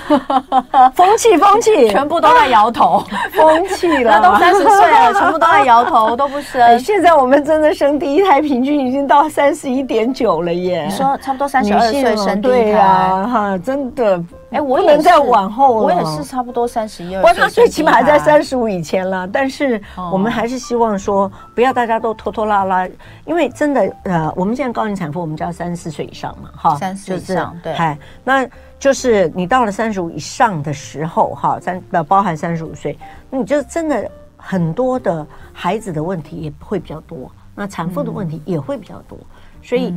[0.94, 3.04] 风气风气，全部都在摇头。
[3.34, 6.62] 风气了，那都三十岁了，全部都在摇头，都不生。
[6.78, 10.86] 现在我们真的生第一胎平均已经到三十一点九了耶！
[10.88, 14.24] 你说差不多三十二岁生第一胎哈，真的。
[14.54, 17.22] 哎，我也在往后了，我也是差不多三十一二。
[17.22, 22.88] 不过他最起码还在三十五以前了，但是我们还是希望说，不要大家都拖拖拉拉，
[23.26, 32.98] 因为真的呃，我们现在高龄产妇，我们叫三十四岁以上嘛，哈，三十岁以上，对，嗨，那就是你到了三十五以上的时候，哈，三呃包含三十五岁，
[33.30, 39.18] 那你就真的很多的孩子的问题也会比较多，那产妇的问题也会比较多。
[39.64, 39.94] 所以，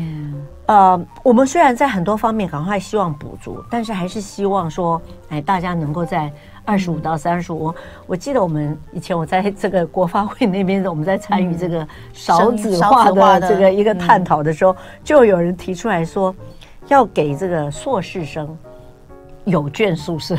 [0.66, 6.32] 呃，我们虽然在很多方面赶快希望补足，但是还是希望说，哎，大家能够在
[6.64, 7.74] 二十五到三十五。
[8.06, 16.34] 我记得我们以前我在这个国发会那边，我们在参与这个少子化的这个一个探讨的时候，就有人提出来说，
[16.86, 18.56] 要给这个硕士生
[19.44, 20.36] 有眷宿舍。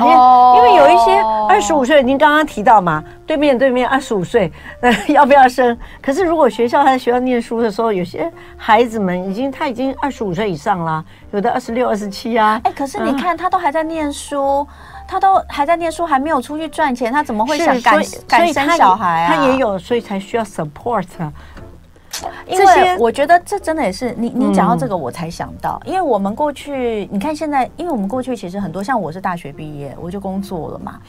[0.00, 5.76] 哦，因为有一些二十五岁，您刚刚提到嘛，对面对面二十五岁，呃， 要不要生？
[6.00, 12.60] 可是如果学校他在学校念书的时候，有些孩子们已经他已经二十五岁以上了，有的二十六、二十七啊。
[12.64, 14.66] 哎，可是你看他都还在念书，
[15.06, 19.34] 他都还在念书，还没有出去赚钱，他怎么会想敢敢生小孩啊？
[19.34, 21.32] 他也有，所以才需要 support 啊。
[22.52, 31.00] 因为我觉得这真的也是你你讲到这个我才想到，因为我们过去你看现在，因为我们过去其实很多像我是大学毕业我就工作了嘛，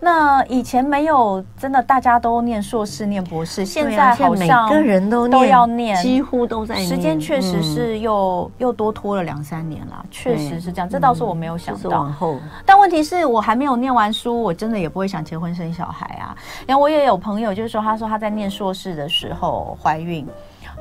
[0.00, 11.90] 那以前没有真的大家都念硕士念博士，现在好像每个人都都要念，几乎都在念，时间确实是又又多拖了两三年了，确实是这样，这倒是我没有想到。
[11.90, 16.34] 往后，但问题是我还没有念完书，我真的也不会想结婚生小孩啊。
[16.66, 20.26] 然后我也有朋友就是说，他说他在念硕士的时候怀孕。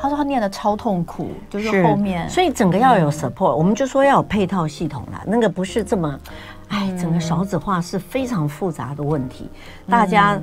[0.02, 5.22] 他说他念的超痛苦，就是后面，所以整个要有 support，、嗯、我们就说要有配套系统啦。
[5.28, 6.20] 那个不是这么，
[6.70, 9.48] 哎，整个少子化是非常复杂的问题。
[9.86, 10.42] 嗯、大家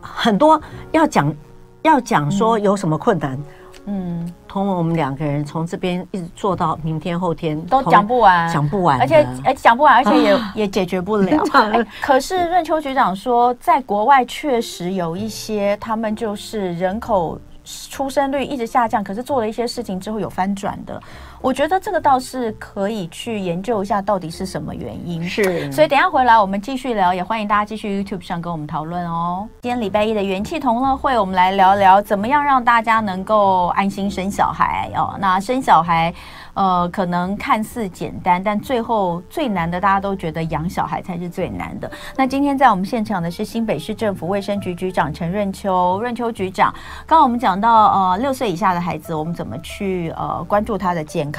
[0.00, 0.58] 很多
[0.92, 1.34] 要讲，
[1.82, 3.38] 要讲说有什么困难，
[3.84, 11.44] 嗯，同我们两个人从这边一直做到明天后天都讲不完，讲不完，而且哎讲不完，而且也、啊、也解决不了。
[11.52, 17.38] 哎、可是润秋局长说，在国外确实有一些，他们就是人口。
[17.64, 21.02] 出生率一直下降，可是做了一些事情之后有翻转的，
[21.44, 25.22] 我觉得这个倒是可以去研究一下，到底是什么原因。
[25.28, 29.46] 是，所以等一下回来我们继续聊，也欢迎大家继续 YouTube 上跟我们讨论哦。
[29.60, 35.16] 今天礼拜一的元气同乐会，我们来聊聊怎么样让大家能够安心生小孩哦。
[35.20, 36.14] 那生小孩。
[36.54, 41.90] 呃，可能看似简单，但最后最难的，大家都觉得养小孩才是最难的。
[42.16, 46.72] 那今天在我们现场的是新北市政府卫生局局长陈润秋，润秋局长。
[47.08, 51.33] 刚刚我们讲到，呃，六岁以下的孩子，我们怎么去呃关注他的健康？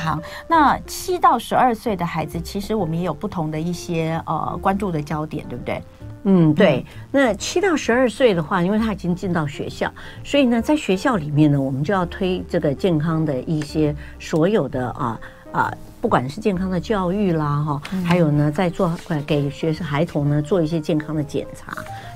[0.47, 5.81] 那七到十二岁的孩子，其实我们也有不同的一些呃关注的焦点，对不对？
[6.27, 6.83] 嗯，对。
[7.11, 9.91] 那七到十二岁的话，因为他已经进到学校，
[10.23, 15.19] 所以呢，在学校里面呢，我们就要推这个健康的一些所有的啊
[15.51, 18.91] 啊，不管是健康的教育啦哈，还有呢，在做
[19.25, 21.71] 给学生孩童呢做一些健康的检查，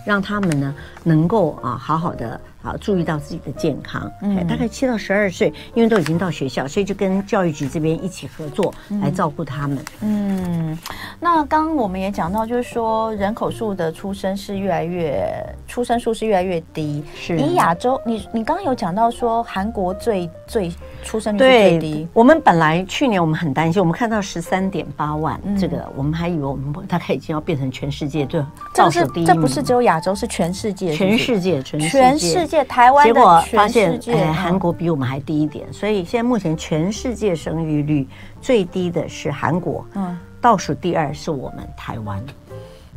[0.05, 4.11] 让他们呢能够啊好好的啊，注意到自己的健康。
[4.21, 9.77] 嗯，大概七到十二岁，因为都已经到学校，所以就跟教育局这边一起合作来照顾他们。
[10.01, 10.77] 嗯，
[11.19, 15.25] 那刚刚我们也讲到，就是说人口数的出生是越来越，
[15.67, 17.03] 出生数是越来越低。
[17.15, 20.71] 是，以亚洲，你你刚刚有讲到说韩国最最
[21.03, 22.07] 出生率最低。
[22.13, 28.43] 我们本来去年我们很担心，我们看到十三点八万，嗯、这个我们还以为我们大概已经要变成全世界对
[28.73, 29.25] 倒数第一。
[29.25, 32.65] 这不是只有亚洲，是全世界是是，全世界，全世界，全世界。
[32.65, 38.07] 台湾结果发现，哎，韩国比我们还低一点，所以现在目前全世界生育率
[38.41, 42.21] 最低的是韩国，嗯，倒数第二是我们台湾。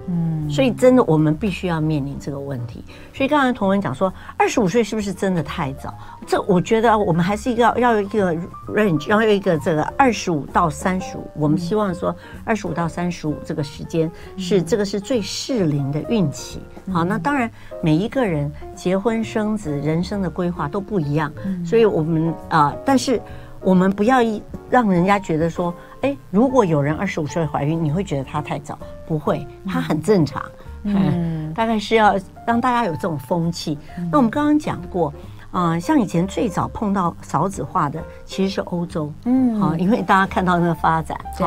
[0.08, 2.84] 嗯，所以真的，我们必须要面临这个问题。
[3.14, 5.94] 所以刚才同文讲说，二十五岁是不是真的太早？
[6.26, 8.34] 这我觉得我们还是一个要要一个
[8.66, 11.30] range，要有一个这个二十五到三十五。
[11.36, 16.60] 我们希望说，二十五到三十五这个时间是这个是最适龄的孕期。
[16.92, 17.48] 好，那当然
[17.80, 21.32] 每一个人结婚生子、人生的规划都不一样，
[21.64, 23.22] 所以我们啊、呃，但是
[23.60, 25.72] 我们不要一让人家觉得说。
[26.02, 28.76] 哎，如果有人二十五岁怀孕，你会觉得她太早？
[29.06, 30.42] 不会，她很正常。
[30.82, 33.78] 嗯，嗯，大概是要让大家有这种风气。
[33.96, 35.14] 嗯、那我们刚刚讲过，
[35.52, 39.12] 啊、呃，像以前最早碰到少子化的其实是欧洲。
[39.26, 41.16] 嗯，好，因为大家看到那个发展。
[41.38, 41.46] 对。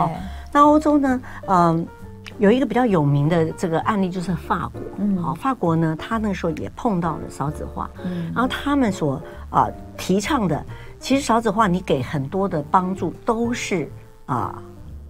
[0.53, 1.85] 那欧洲呢，嗯、呃，
[2.37, 4.81] 有一个比较有名的这个案例就是法国。
[4.99, 5.17] 嗯。
[5.21, 7.89] 好，法国呢，他那时候也碰到了少子化。
[8.05, 8.31] 嗯。
[8.33, 9.15] 然后他们所
[9.49, 10.65] 啊、呃、提倡的，
[10.97, 13.91] 其实少子化你给很多的帮助都是。
[14.25, 14.61] 啊，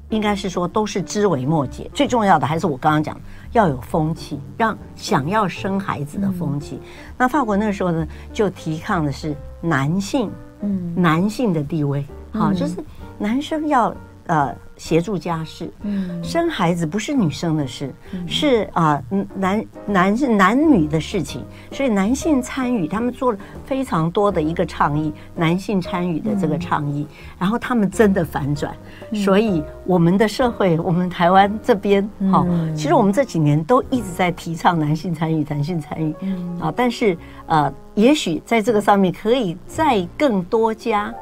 [0.10, 3.20] 应该是说都是枝微末节，最重要的还是我刚刚讲，
[3.54, 6.76] 要有风气，让想要生孩子的风气。
[6.76, 10.30] 嗯、那法国那个时候呢，就提倡的是男性，
[10.62, 12.76] 嗯，男性的地位，好、嗯，就是
[13.18, 13.96] 男生要
[14.28, 14.56] 呃。
[14.78, 28.76] 协助家事，嗯，生孩子不是女生的事，嗯、是啊、呃，男男是男女的事情，所以男性参与，他们做了非常多的一个倡议，男性参与的这个倡议，嗯、然后他们真的反转，
[29.12, 32.70] 嗯、所以我们的社会，我们台湾这边，好、嗯。
[32.70, 41.14] 哦，其实我们这几年都一直在提倡男性参与，男性参与，嗯、啊，但是呃，也许在这个上面可以再更多加。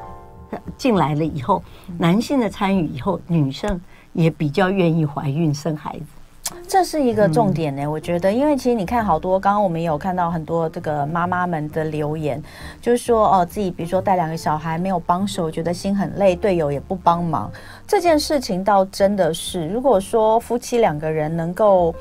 [0.76, 1.62] 进来了以后，
[1.98, 3.80] 男性的参与以后，女生
[4.12, 12.42] 也比较愿意怀孕生孩子，这是一个重点呢、我觉得，因为其实你看，好多刚刚我们有看到很多这个妈妈们的留言，
[12.80, 17.50] 就是说哦，自己比如说带两个小孩没有帮手，觉得心很累，队友也不帮忙，
[17.86, 21.94] 这件事情倒真的是，如果说夫妻两个人能够。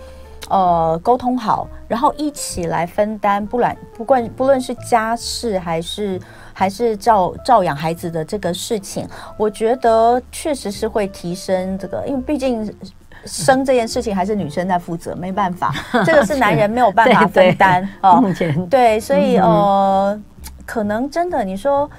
[0.49, 6.19] 呃，沟通好，然后一起来分担，不然不管不论是家事还是
[6.51, 12.71] 还是照照养孩子的这个事情，我觉得确实是会提升这个，因为毕竟
[13.25, 15.73] 生这件事情还是女生在负责，没办法，
[16.06, 18.19] 这个是男人没有办法分担啊。
[18.19, 20.21] 目前对，所以呃，
[20.65, 21.89] 可能真的你说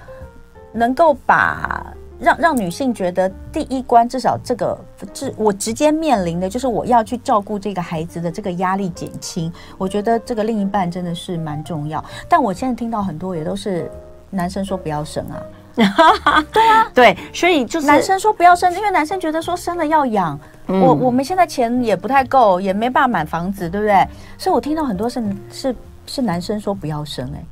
[0.72, 1.86] 能够把。
[2.24, 4.76] 让让女性觉得第一关至少这个，
[5.12, 9.52] 是我直接面临的就是我要去照顾这个孩子的这个压力减轻。
[9.76, 12.02] 我觉得这个另一半真的是蛮重要。
[12.28, 13.90] 但我现在听到很多也都是
[14.30, 24.06] 男生说不要生啊， 对啊，对，所以就是男生说不要生，因为男生觉得说生了要养，嗯、我我们现在钱也不太够，也没办法买房子，对不对？
[24.38, 27.44] 所以我听到很多是是是男生说不要生、欸，哎。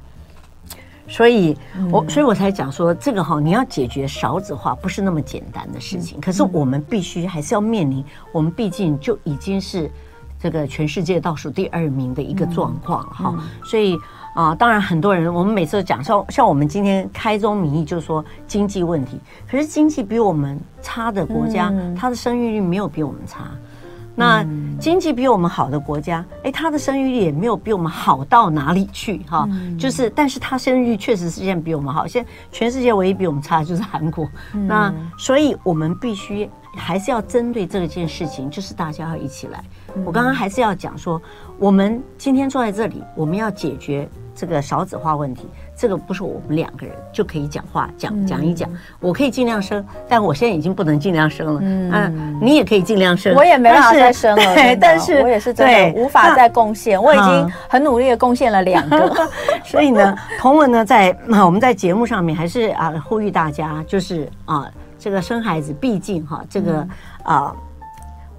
[1.12, 1.55] 所以，
[1.90, 6.18] 我所以我才讲说，这个哈，你要解决少子化不是那么简单的事情。
[6.22, 9.90] 可是我们必须还是要面临，我们毕竟就已经是
[10.40, 13.35] 这个全世界倒数第二名的一个状况哈。
[13.62, 13.98] 所以
[14.35, 23.51] 啊，当然很多人，我们每次都讲像像我们今天开宗明义就是说经济问题，可是经济比我们差的国家，它的生育率没有比我们差。
[24.14, 24.44] 那
[24.79, 29.48] 经济比我们好的国家，哎，他的生育率也没有比我们好到哪里去哈。
[29.79, 32.07] 就是，但是他生育率确实是现在比我们好。
[32.07, 34.29] 现在全世界唯一比我们差的就是韩国。
[34.53, 39.64] 那所以我们必须还是要针对这件事情，就是大家要一起来。
[40.05, 41.20] 我刚刚还是要讲说，
[41.62, 45.46] 我们今天坐在这里，我们要解决这个少子化问题。
[45.77, 51.61] 这个不是我们两个人就可以讲话讲讲一讲，我可以尽量生，但我现在已经不能尽量生了。
[51.62, 54.55] 嗯，你也可以尽量生，我也没办法再生了。
[54.57, 59.29] 对，但是我也是真的无法再贡献，我已经很努力的贡献了两个。
[59.62, 66.85] 所以呢，同文呢，在我们在节目上面还是啊呼吁大家，就是啊这个生孩子，毕竟哈这个
[67.22, 67.55] 啊。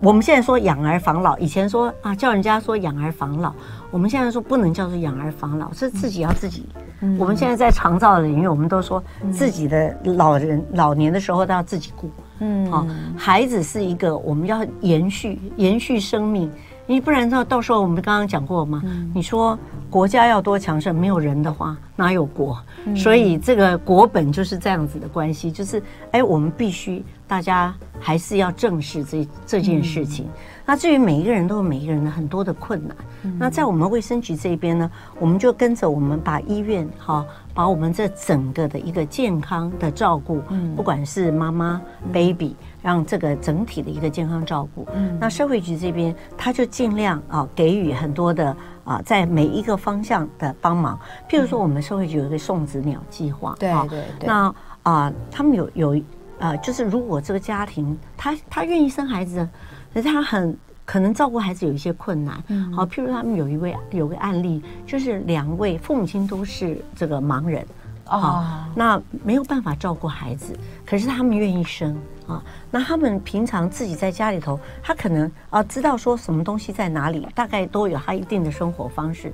[0.03, 3.53] 我们现在说养儿防老，以前说啊叫人家说养儿防老，
[3.89, 6.65] 我们现在说不能叫做养儿防老，是自己要自己。
[6.99, 12.11] 嗯、我们现在在长照的领域，我们都说自己的老人、嗯、老年的时候都要自己顾。
[12.39, 12.85] 嗯，好，
[13.17, 16.51] 孩子是一个我们要延续延续生命，因
[16.93, 18.79] 你不然到到时候我们刚刚讲过吗？
[18.85, 19.57] 嗯、你说
[19.89, 22.55] 国家要多强盛，没有人的话哪有国？
[22.85, 30.25] 嗯、所以这个国本就是这样子的关系，就是哎，我们必须大家还是要正视这这件事情。
[30.25, 30.31] 嗯、
[30.67, 37.25] 那至于每一个人都有每一个人的很多的困难，嗯、那在我们卫生局这边呢，我们就跟着我们把医院哈，
[37.55, 41.81] 把我们这整个的一个健康的照顾，嗯、不管是妈妈、
[42.13, 42.55] baby。
[42.83, 54.53] 让这个整体的一个健康照顾，嗯，那社会局这边他就尽量啊给予很多的啊在每一个方向的帮忙，譬如说我们社会局有一个送子鸟计划，对对对，那
[54.83, 56.01] 啊他们有有
[56.39, 59.47] 呃就是如果这个家庭他他愿意生孩子，
[59.93, 67.65] 可是他很可能照顾孩子有一些困难，嗯，好，譬如他们有一位有个案例，就是两位父母亲都是这个盲人。
[68.05, 70.53] 啊，那没有办法照顾孩子，
[70.85, 71.97] 可是他们愿意生
[72.27, 72.43] 啊。
[72.71, 79.31] 那他们平常自己在家里头，他可能啊知道说什么东西在哪里，大概都有他一定的生活方式。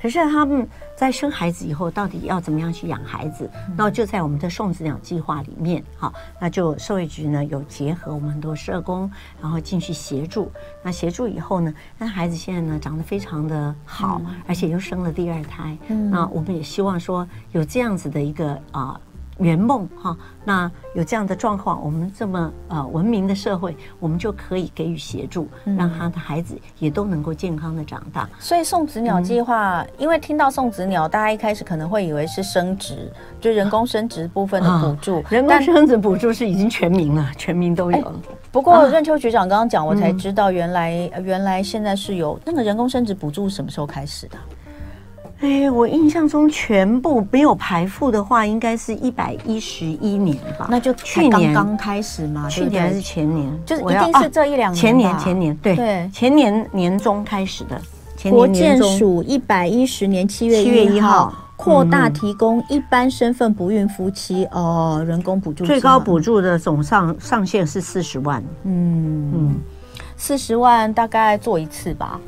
[0.00, 0.64] 可是他们
[0.96, 3.50] 在生孩子以后，到底要怎么样去养孩子？
[3.76, 9.10] 那就在我们的送子鸟计划里面，好，那就社会局呢有结合我们很多社工，
[9.42, 10.52] 然后进去协助。
[10.84, 15.76] 那协助以后呢，那孩子现在呢长得非常的好，而且又生了第二胎。
[15.88, 19.00] 那我们也希望说有这样子的一个啊。
[19.38, 28.28] 圆梦哈，那有这样的状况，我们这么呃文明的社会，我们就可以给予协助，让他的孩子也都能够健康的长大。
[28.38, 33.10] 所以送子鸟计划，嗯、因为听到送子鸟，大家一开始可能会以为是生殖，
[33.40, 35.18] 就人工生殖部分的补助。
[35.18, 37.98] 啊、人工生殖补助是已经全民了，全民都有。
[37.98, 38.04] 欸、
[38.50, 44.36] 不过任秋局长刚刚讲，我才知道原来、嗯、原来现在是有那个人工生殖补助，什么时候开始的？
[45.40, 50.66] 哎，我印象中全部没有排付的话，应该是一百一十一年吧？
[50.68, 52.48] 那就去年刚开始嘛？
[52.48, 53.48] 去年还是前年？
[53.64, 54.74] 就是一定是这一两年。
[54.74, 57.80] 前年，前年，对对，前年年中开始的。
[58.28, 68.42] 国建署一百一十年七月七月一号扩大提供一般身份不孕夫妻哦人工补助，最高补助的总上上限是四十万。
[68.64, 69.56] 嗯嗯，
[70.16, 72.20] 四十万大概做一次吧。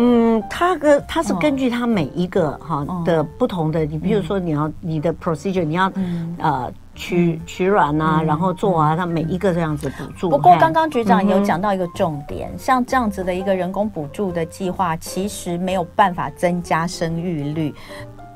[0.00, 5.92] 嗯，他跟他是根据他每一个哈的不同的，你比如说你要你的 procedure，你要
[6.38, 10.30] 呃取取卵啊，然后做啊，他每一个这样子补助。
[10.30, 17.74] 不过刚刚局长有讲到一个重点，像这样子的一个人工补助的计划，其实没有办法增加生育率。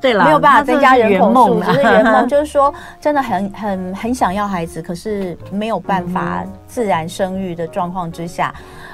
[0.01, 8.53] 对了，没有办法增加人口数，只是圆梦， 就是说真的很很很想要孩子，可是没有办法自然生育的状况之下。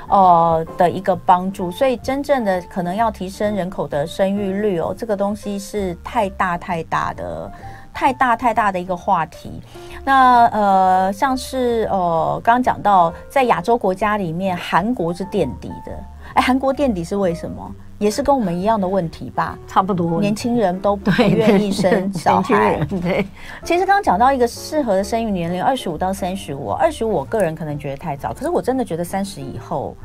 [0.10, 7.51] 呃的一个帮助，所以真正的可能要提升人口的生育率哦，这个东西是太大太大的、
[7.93, 9.62] 太大太大的一个话题。
[10.03, 15.91] 那呃，像是呃刚刚讲到，在亚洲国家里面，韩国是垫底的。
[16.34, 17.76] 哎，韩国垫底是为什么？
[18.00, 19.60] 也是跟我们一样的问题吧？
[19.68, 22.84] 差不多，年轻人都不愿意生 小孩。
[22.86, 23.26] 对，对，
[23.64, 26.72] 其实刚刚讲到一个适合的生育年龄，二十五到三十五。
[26.72, 29.95] 二十五，我个人可能觉得太早，可是我真的觉得三十以后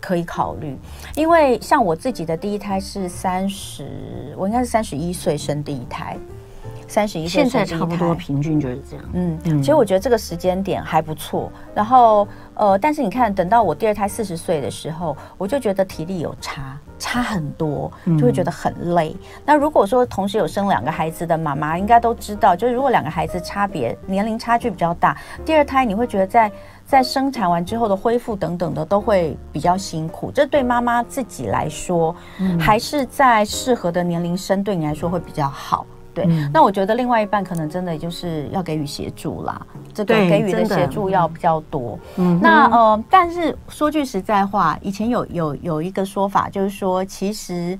[0.00, 0.76] 可以考虑。
[1.14, 6.16] 因为像我自己的第一胎是三十，我应该是三十一岁生第一胎。
[6.88, 9.04] 三十一岁，现在差不多平均就是这样。
[9.12, 11.52] 嗯，其实我觉得这个时间点还不错。
[11.74, 19.14] 然后，呃，但是你看，等到我第二胎四十岁的时候，我就觉得体力有差，差很多，就会觉得很累。
[19.14, 26.50] 嗯、那如果说同时有生两个孩子的妈妈，应该都知道，就是如果两个孩子差别年龄差距比较大，第二胎你会觉得在
[26.86, 30.32] 在生产完之后的恢复等等的都会比较辛苦。
[30.32, 35.84] 这对妈妈自己来说，嗯、还是在适合的年龄生，对你来说会比较好。
[36.18, 39.60] 对，嗯、那我觉得另外一半可能真的就是要给予协助啦，
[39.94, 41.98] 这个给予的协助要比较多。
[42.16, 47.78] 嗯，那呃，但是说句实在话，以前有有有一个说法，就是说其实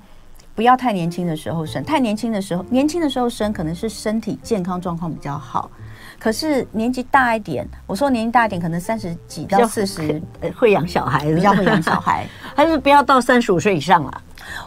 [0.54, 5.70] 不要太年轻的时候生，太年轻的时候，年轻的时候生可能是身体健康状况比较好，
[6.18, 10.20] 可是年纪大一点，我说年纪大一点，可能三十几到四十
[10.56, 14.22] 会养小孩，比较会养小孩， 还是不要到三十五岁以上了。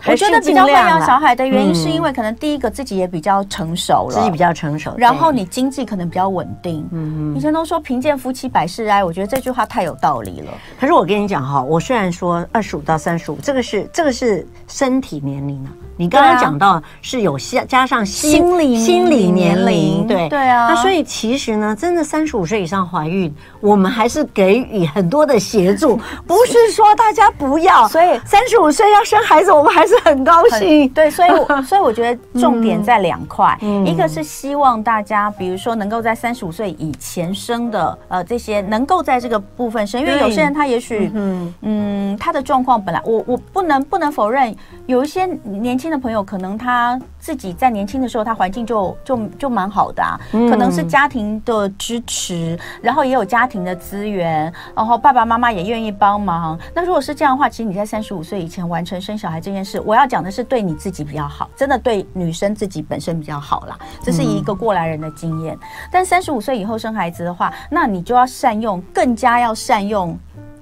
[0.06, 6.88] 我觉得比较会养小孩的原因，是因为可能第一个自己也比较成熟了，自己比较成熟，然后你经济可能比较稳定。
[6.92, 10.52] 嗯，以前都说贫贱夫妻百事哀，我觉得这句话太有道理了。
[10.80, 15.72] 可是我跟你讲哈，我虽然说二十五到三十五，这个是这个是身体年龄啊。
[15.98, 20.70] 你刚刚讲到是有加加上心理心理年龄，对对啊。
[20.70, 27.88] 那所以其实呢，真的三十五岁以上怀孕，我们还是给予很多的协助，不是说大家不要。
[27.88, 29.71] 所以三十五岁要生孩子，我们。
[29.72, 30.88] 还是很高兴。
[30.90, 31.30] 对，所以
[31.66, 44.56] 所以我觉得重点在两块，嗯、一个是希望大家，比如说能够在三十五岁以前生的，呃，这些能够在这个部分生，因为有些人他也许，嗯嗯，他的状况本来，我我不能不能否认，
[44.86, 56.60] 有一些年轻的朋友可能他自己在年轻的时候，他环境就就就蛮好的啊，可能是家庭的支持，然后也有家庭的资源，然后爸爸妈妈也愿意帮忙。
[56.74, 63.78] 那如果是这样的话，其实你在三十五岁以前完成生小孩这件事，我要讲的是对你自己比较好，真的对女生自己本身比较好啦。
[64.02, 65.58] 这是一个过来人的经验。
[65.92, 70.18] 但三十五岁以后生孩子的话，那你就要善用，更加要善用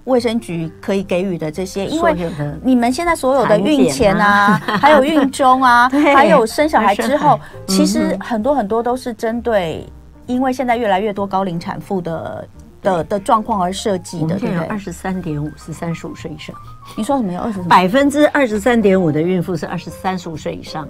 [0.09, 2.13] 卫生局可以给予的这些，因为
[2.61, 9.85] 你们现在所有的孕前啊， 还有孕中啊，还有生小孩之后，其实很多很多都是针对，
[10.25, 12.47] 因为现在越来越多高龄产妇的。
[12.81, 14.65] 的的状况而设计的，对不对？
[14.67, 16.55] 二十三点五是三十五岁以上。
[16.95, 17.33] 你说什么？
[17.33, 20.87] 有二十百分之二十三点五的孕妇是二十三十五岁以上。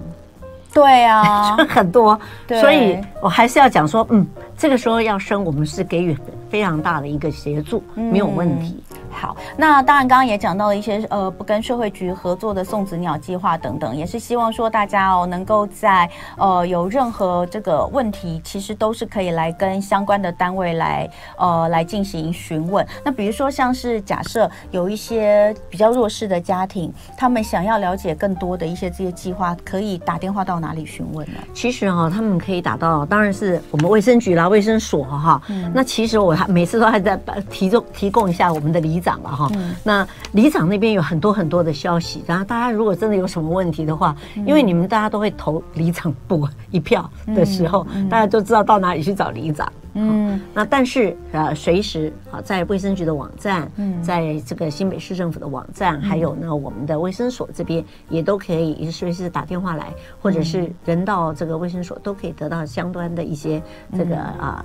[0.72, 2.16] 对啊， 很多。
[2.48, 4.24] 所以我还是要讲说，嗯，
[4.56, 6.16] 这个时候要生，我们是给予
[6.48, 8.80] 非常大的一个协助，没有问题。
[8.89, 22.86] 嗯好，那当然，刚刚也讲到了一些呃，不跟社会局合作的送子鸟计划等等，也是希望说大家哦，能够在呃有任何这个问题，其实都是可以来跟相关的单位来呃来进行询问。
[23.04, 31.34] 那比如说像是假设有一些比较弱势的家庭，他们想要了解更多的一些这些计划，可以打电话到哪里询问呢？
[31.52, 35.42] 其实哈、哦，他们可以打到，当然是我们卫生局啦、卫生所哈。
[35.48, 37.18] 嗯、那其实我还每次都还在
[37.50, 39.20] 提供提供一下我们的里长。
[39.22, 39.50] 了哈，
[39.84, 44.14] 那里长那边有很多很多的消息，然后大家如果真的有什么问题的话，
[44.46, 49.70] 因为你们大家都会投里长部一票的时候，大家就知道到哪里去找里长。
[49.94, 53.68] 嗯，那但是呃，随时啊，在卫生局的网站，
[54.00, 59.92] 在这个新北市政府的网站，还有呢我们的卫生所这边也都可以随时打电话来，
[60.22, 63.60] 或者是人到这个卫生所都可以得到相关的一些
[63.96, 64.64] 这个啊。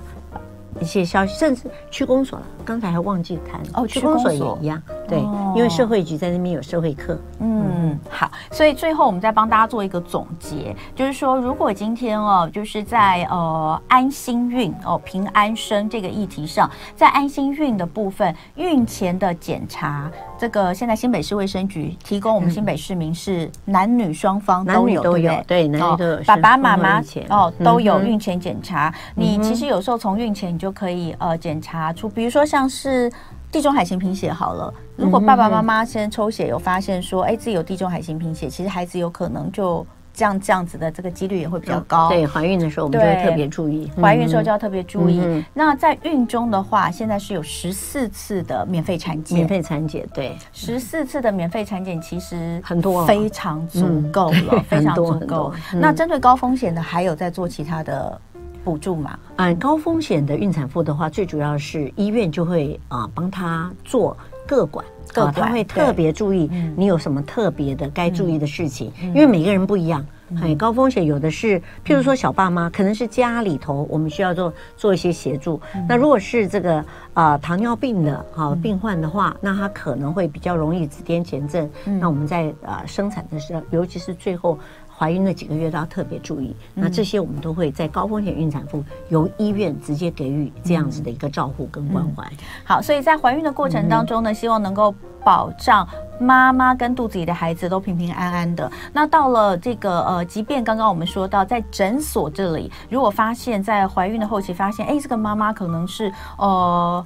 [0.80, 7.18] 一些消息，甚至区公所了，刚才还忘记谈哦，区公所也一样，对，哦、因为社会局在那边有社会课。
[7.38, 28.94] 嗯，好，所以最后我们再帮大家做一个总结，就是说，如果今天哦，就是在呃安心孕哦平安生这个议题上，在安心孕的部分，孕前的检查，这个现在新北市卫生局提供我们新北市民是男女双方都有，都有，对，男女都有，爸爸妈妈哦都有孕前检查。
[29.14, 33.08] 你其实有时候从孕前你就就可以呃检查出，比如说像是
[33.52, 39.86] 地中海型贫血好了，如果爸爸妈妈先抽血有发现说，哎，自己有地中海型贫血，其实孩子有可能就
[40.16, 42.08] 这样这样子的这个几率也会比较高。
[42.08, 45.20] 对，怀孕的时候我们就会特别注意，怀孕的时候就要特别注意。
[45.22, 55.52] 嗯、那在孕中的话，现在是有十四次的免费产检，免费产检，对，十四次的免费产检其实很多，非常足够了， 非常足够。
[55.74, 58.20] 那针对高风险的，还有在做其他的。
[58.64, 70.04] 补助嘛，嗯，高风险的孕产妇的话，最主要是医院就会啊帮她做个管，个管，他会特别注意你有什么特别的该注意的事情，因为每个人不一样。
[70.34, 75.60] 很高风险有的是，譬如说小爸妈，可能是家里头我们需要做做一些协助。
[75.88, 76.84] 那如果是这个
[77.14, 81.70] 啊糖尿病的啊病患的话，那他可能会比较容易子癫前症。
[81.84, 84.58] 那我们在啊生产的时候，尤其是最后。
[84.98, 92.24] 怀孕那几个月都要特别注意，那这些我们都会在高风险孕产妇由医院直接给予这样子的一个照顾跟关怀。
[92.64, 95.86] 好，所以在怀孕的过程当中呢，希望能够保障
[96.18, 98.70] 妈妈跟肚子里的孩子都平平安安的。
[98.92, 107.04] 那到了这个呃，即便刚刚我们说到在诊所这里，如果发现，在怀孕的后期发现，哎，这个妈妈可能是呃。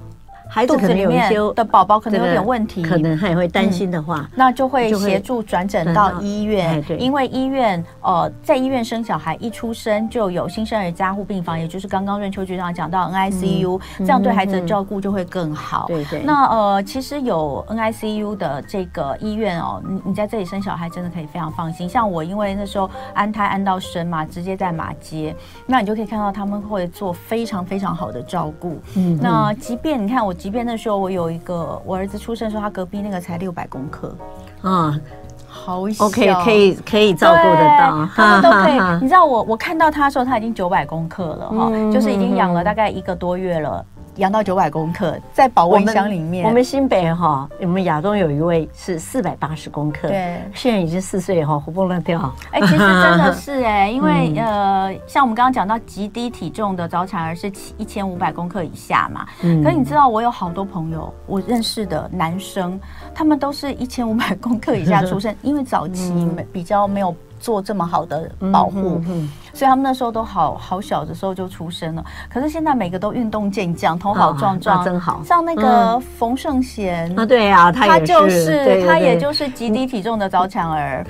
[0.53, 6.83] 孩子可能有一些的宝宝可能有点问题，可能他也会担心的话，那就会协助转诊到医院。
[6.99, 15.85] 因为医院呃，在医院生小孩一出生就有新生儿加护病房，也就是刚刚润秋局长讲到 NICU，这样对孩子的照顾就会更好。
[15.87, 16.21] 对对。
[16.23, 21.87] 那呃，其实有 NICU 的这个医院哦，你你在这里生小孩真的可以非常放心。
[21.87, 25.33] 像我因为那时候安胎安到生嘛，直接在马街，
[25.65, 28.77] 那你就可以看到他们会做非常非常好的照顾。
[28.97, 29.17] 嗯。
[29.21, 30.35] 那即便你看我。
[30.41, 34.17] 即便那时候我有一个我儿子出生的时候，他隔壁那个才六百公克，
[34.63, 34.99] 啊，
[35.47, 39.01] 好小，OK，可以可以照顾得到，他们都可以。
[39.03, 43.85] 你知道我我看到他的时候，他已经九百公克了哈，就是已经养了大概一个多月了。
[44.21, 46.47] 养到九百公克，在保温箱里面。
[46.47, 52.31] 我们，新北哈，我们亚东有一位是四百八十公克，对，现在已经四岁哈，活蹦乱跳。
[52.51, 62.79] 哎、欸，其实真的 是哎、欸，因为、嗯、呃，像我们刚刚讲到极低体重的早产儿是一千五百公克以下嘛，嗯，可是你知道我有好多朋友，我认识的男生，
[63.15, 67.15] 他们都是一千五百公克以下出生， 因为早期没比较没有。
[67.41, 72.05] 做这么好的保护，嗯、所以他们那时候都好好小的时候就出生了。
[72.29, 75.21] 可是现在每个都运动健将，头好壮壮，真好。
[75.25, 81.05] 像那个冯圣贤啊，对啊，他就是他也就是极低体重的早产儿。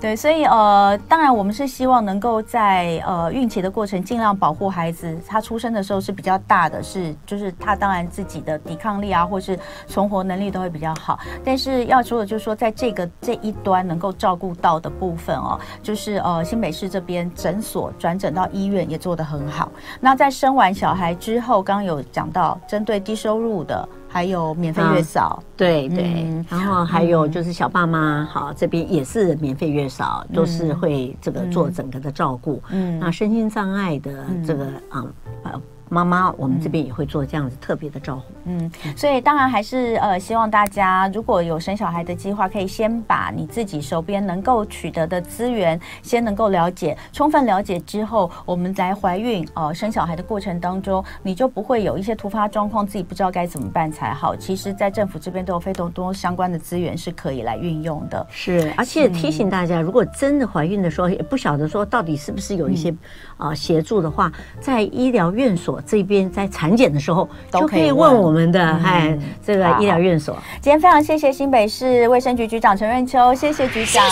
[0.00, 11.18] 对，所以呃，当然我们是希望能够在呃孕期的过程尽量保护孩子，他出生的时候是比较大的，是就是他当然自己的抵抗力啊，或是存活能力都会比较好。
[11.42, 19.72] 但是要说的就是说，在这个这一端能够照顾到的部分哦，就是呃新北市这边诊所转诊到医院也做得很好。
[20.00, 23.88] 那在生完小孩之后，刚刚有讲到针对低收入的。
[24.14, 32.62] 还有免费月嫂，嗯、对对、嗯，然后还有就是小爸妈，好这边也是免费月嫂，都是会这个做整个的照顾。
[32.70, 35.04] 嗯，那身心障碍的这个啊。
[35.44, 38.22] 嗯妈妈，我们这边也会做这样子特别的照顾。
[38.46, 54.34] 嗯，所以当然还是呃，希望大家如果有生小孩的计划，可以先把你自己手边能够取得的资源先能够了解，充分了解之后，我们在怀孕呃生小孩的过程当中，你就不会有一些突发状况，自己不知道该怎么办才好。
[54.34, 58.26] 其实，在政府这边都有非常多相关的资源是可以来运用的。
[58.30, 62.90] 是，而且提醒大家，如果真的怀孕的时候也不晓得说到底是不是有一些
[63.36, 65.73] 啊、呃、协助的话，在医疗院所。
[65.86, 70.36] 这边在产检的时候都可以问我们的哎，这个医疗院所。
[70.60, 74.04] 今天非常谢谢新北市卫生局局长陈润秋，谢谢局长。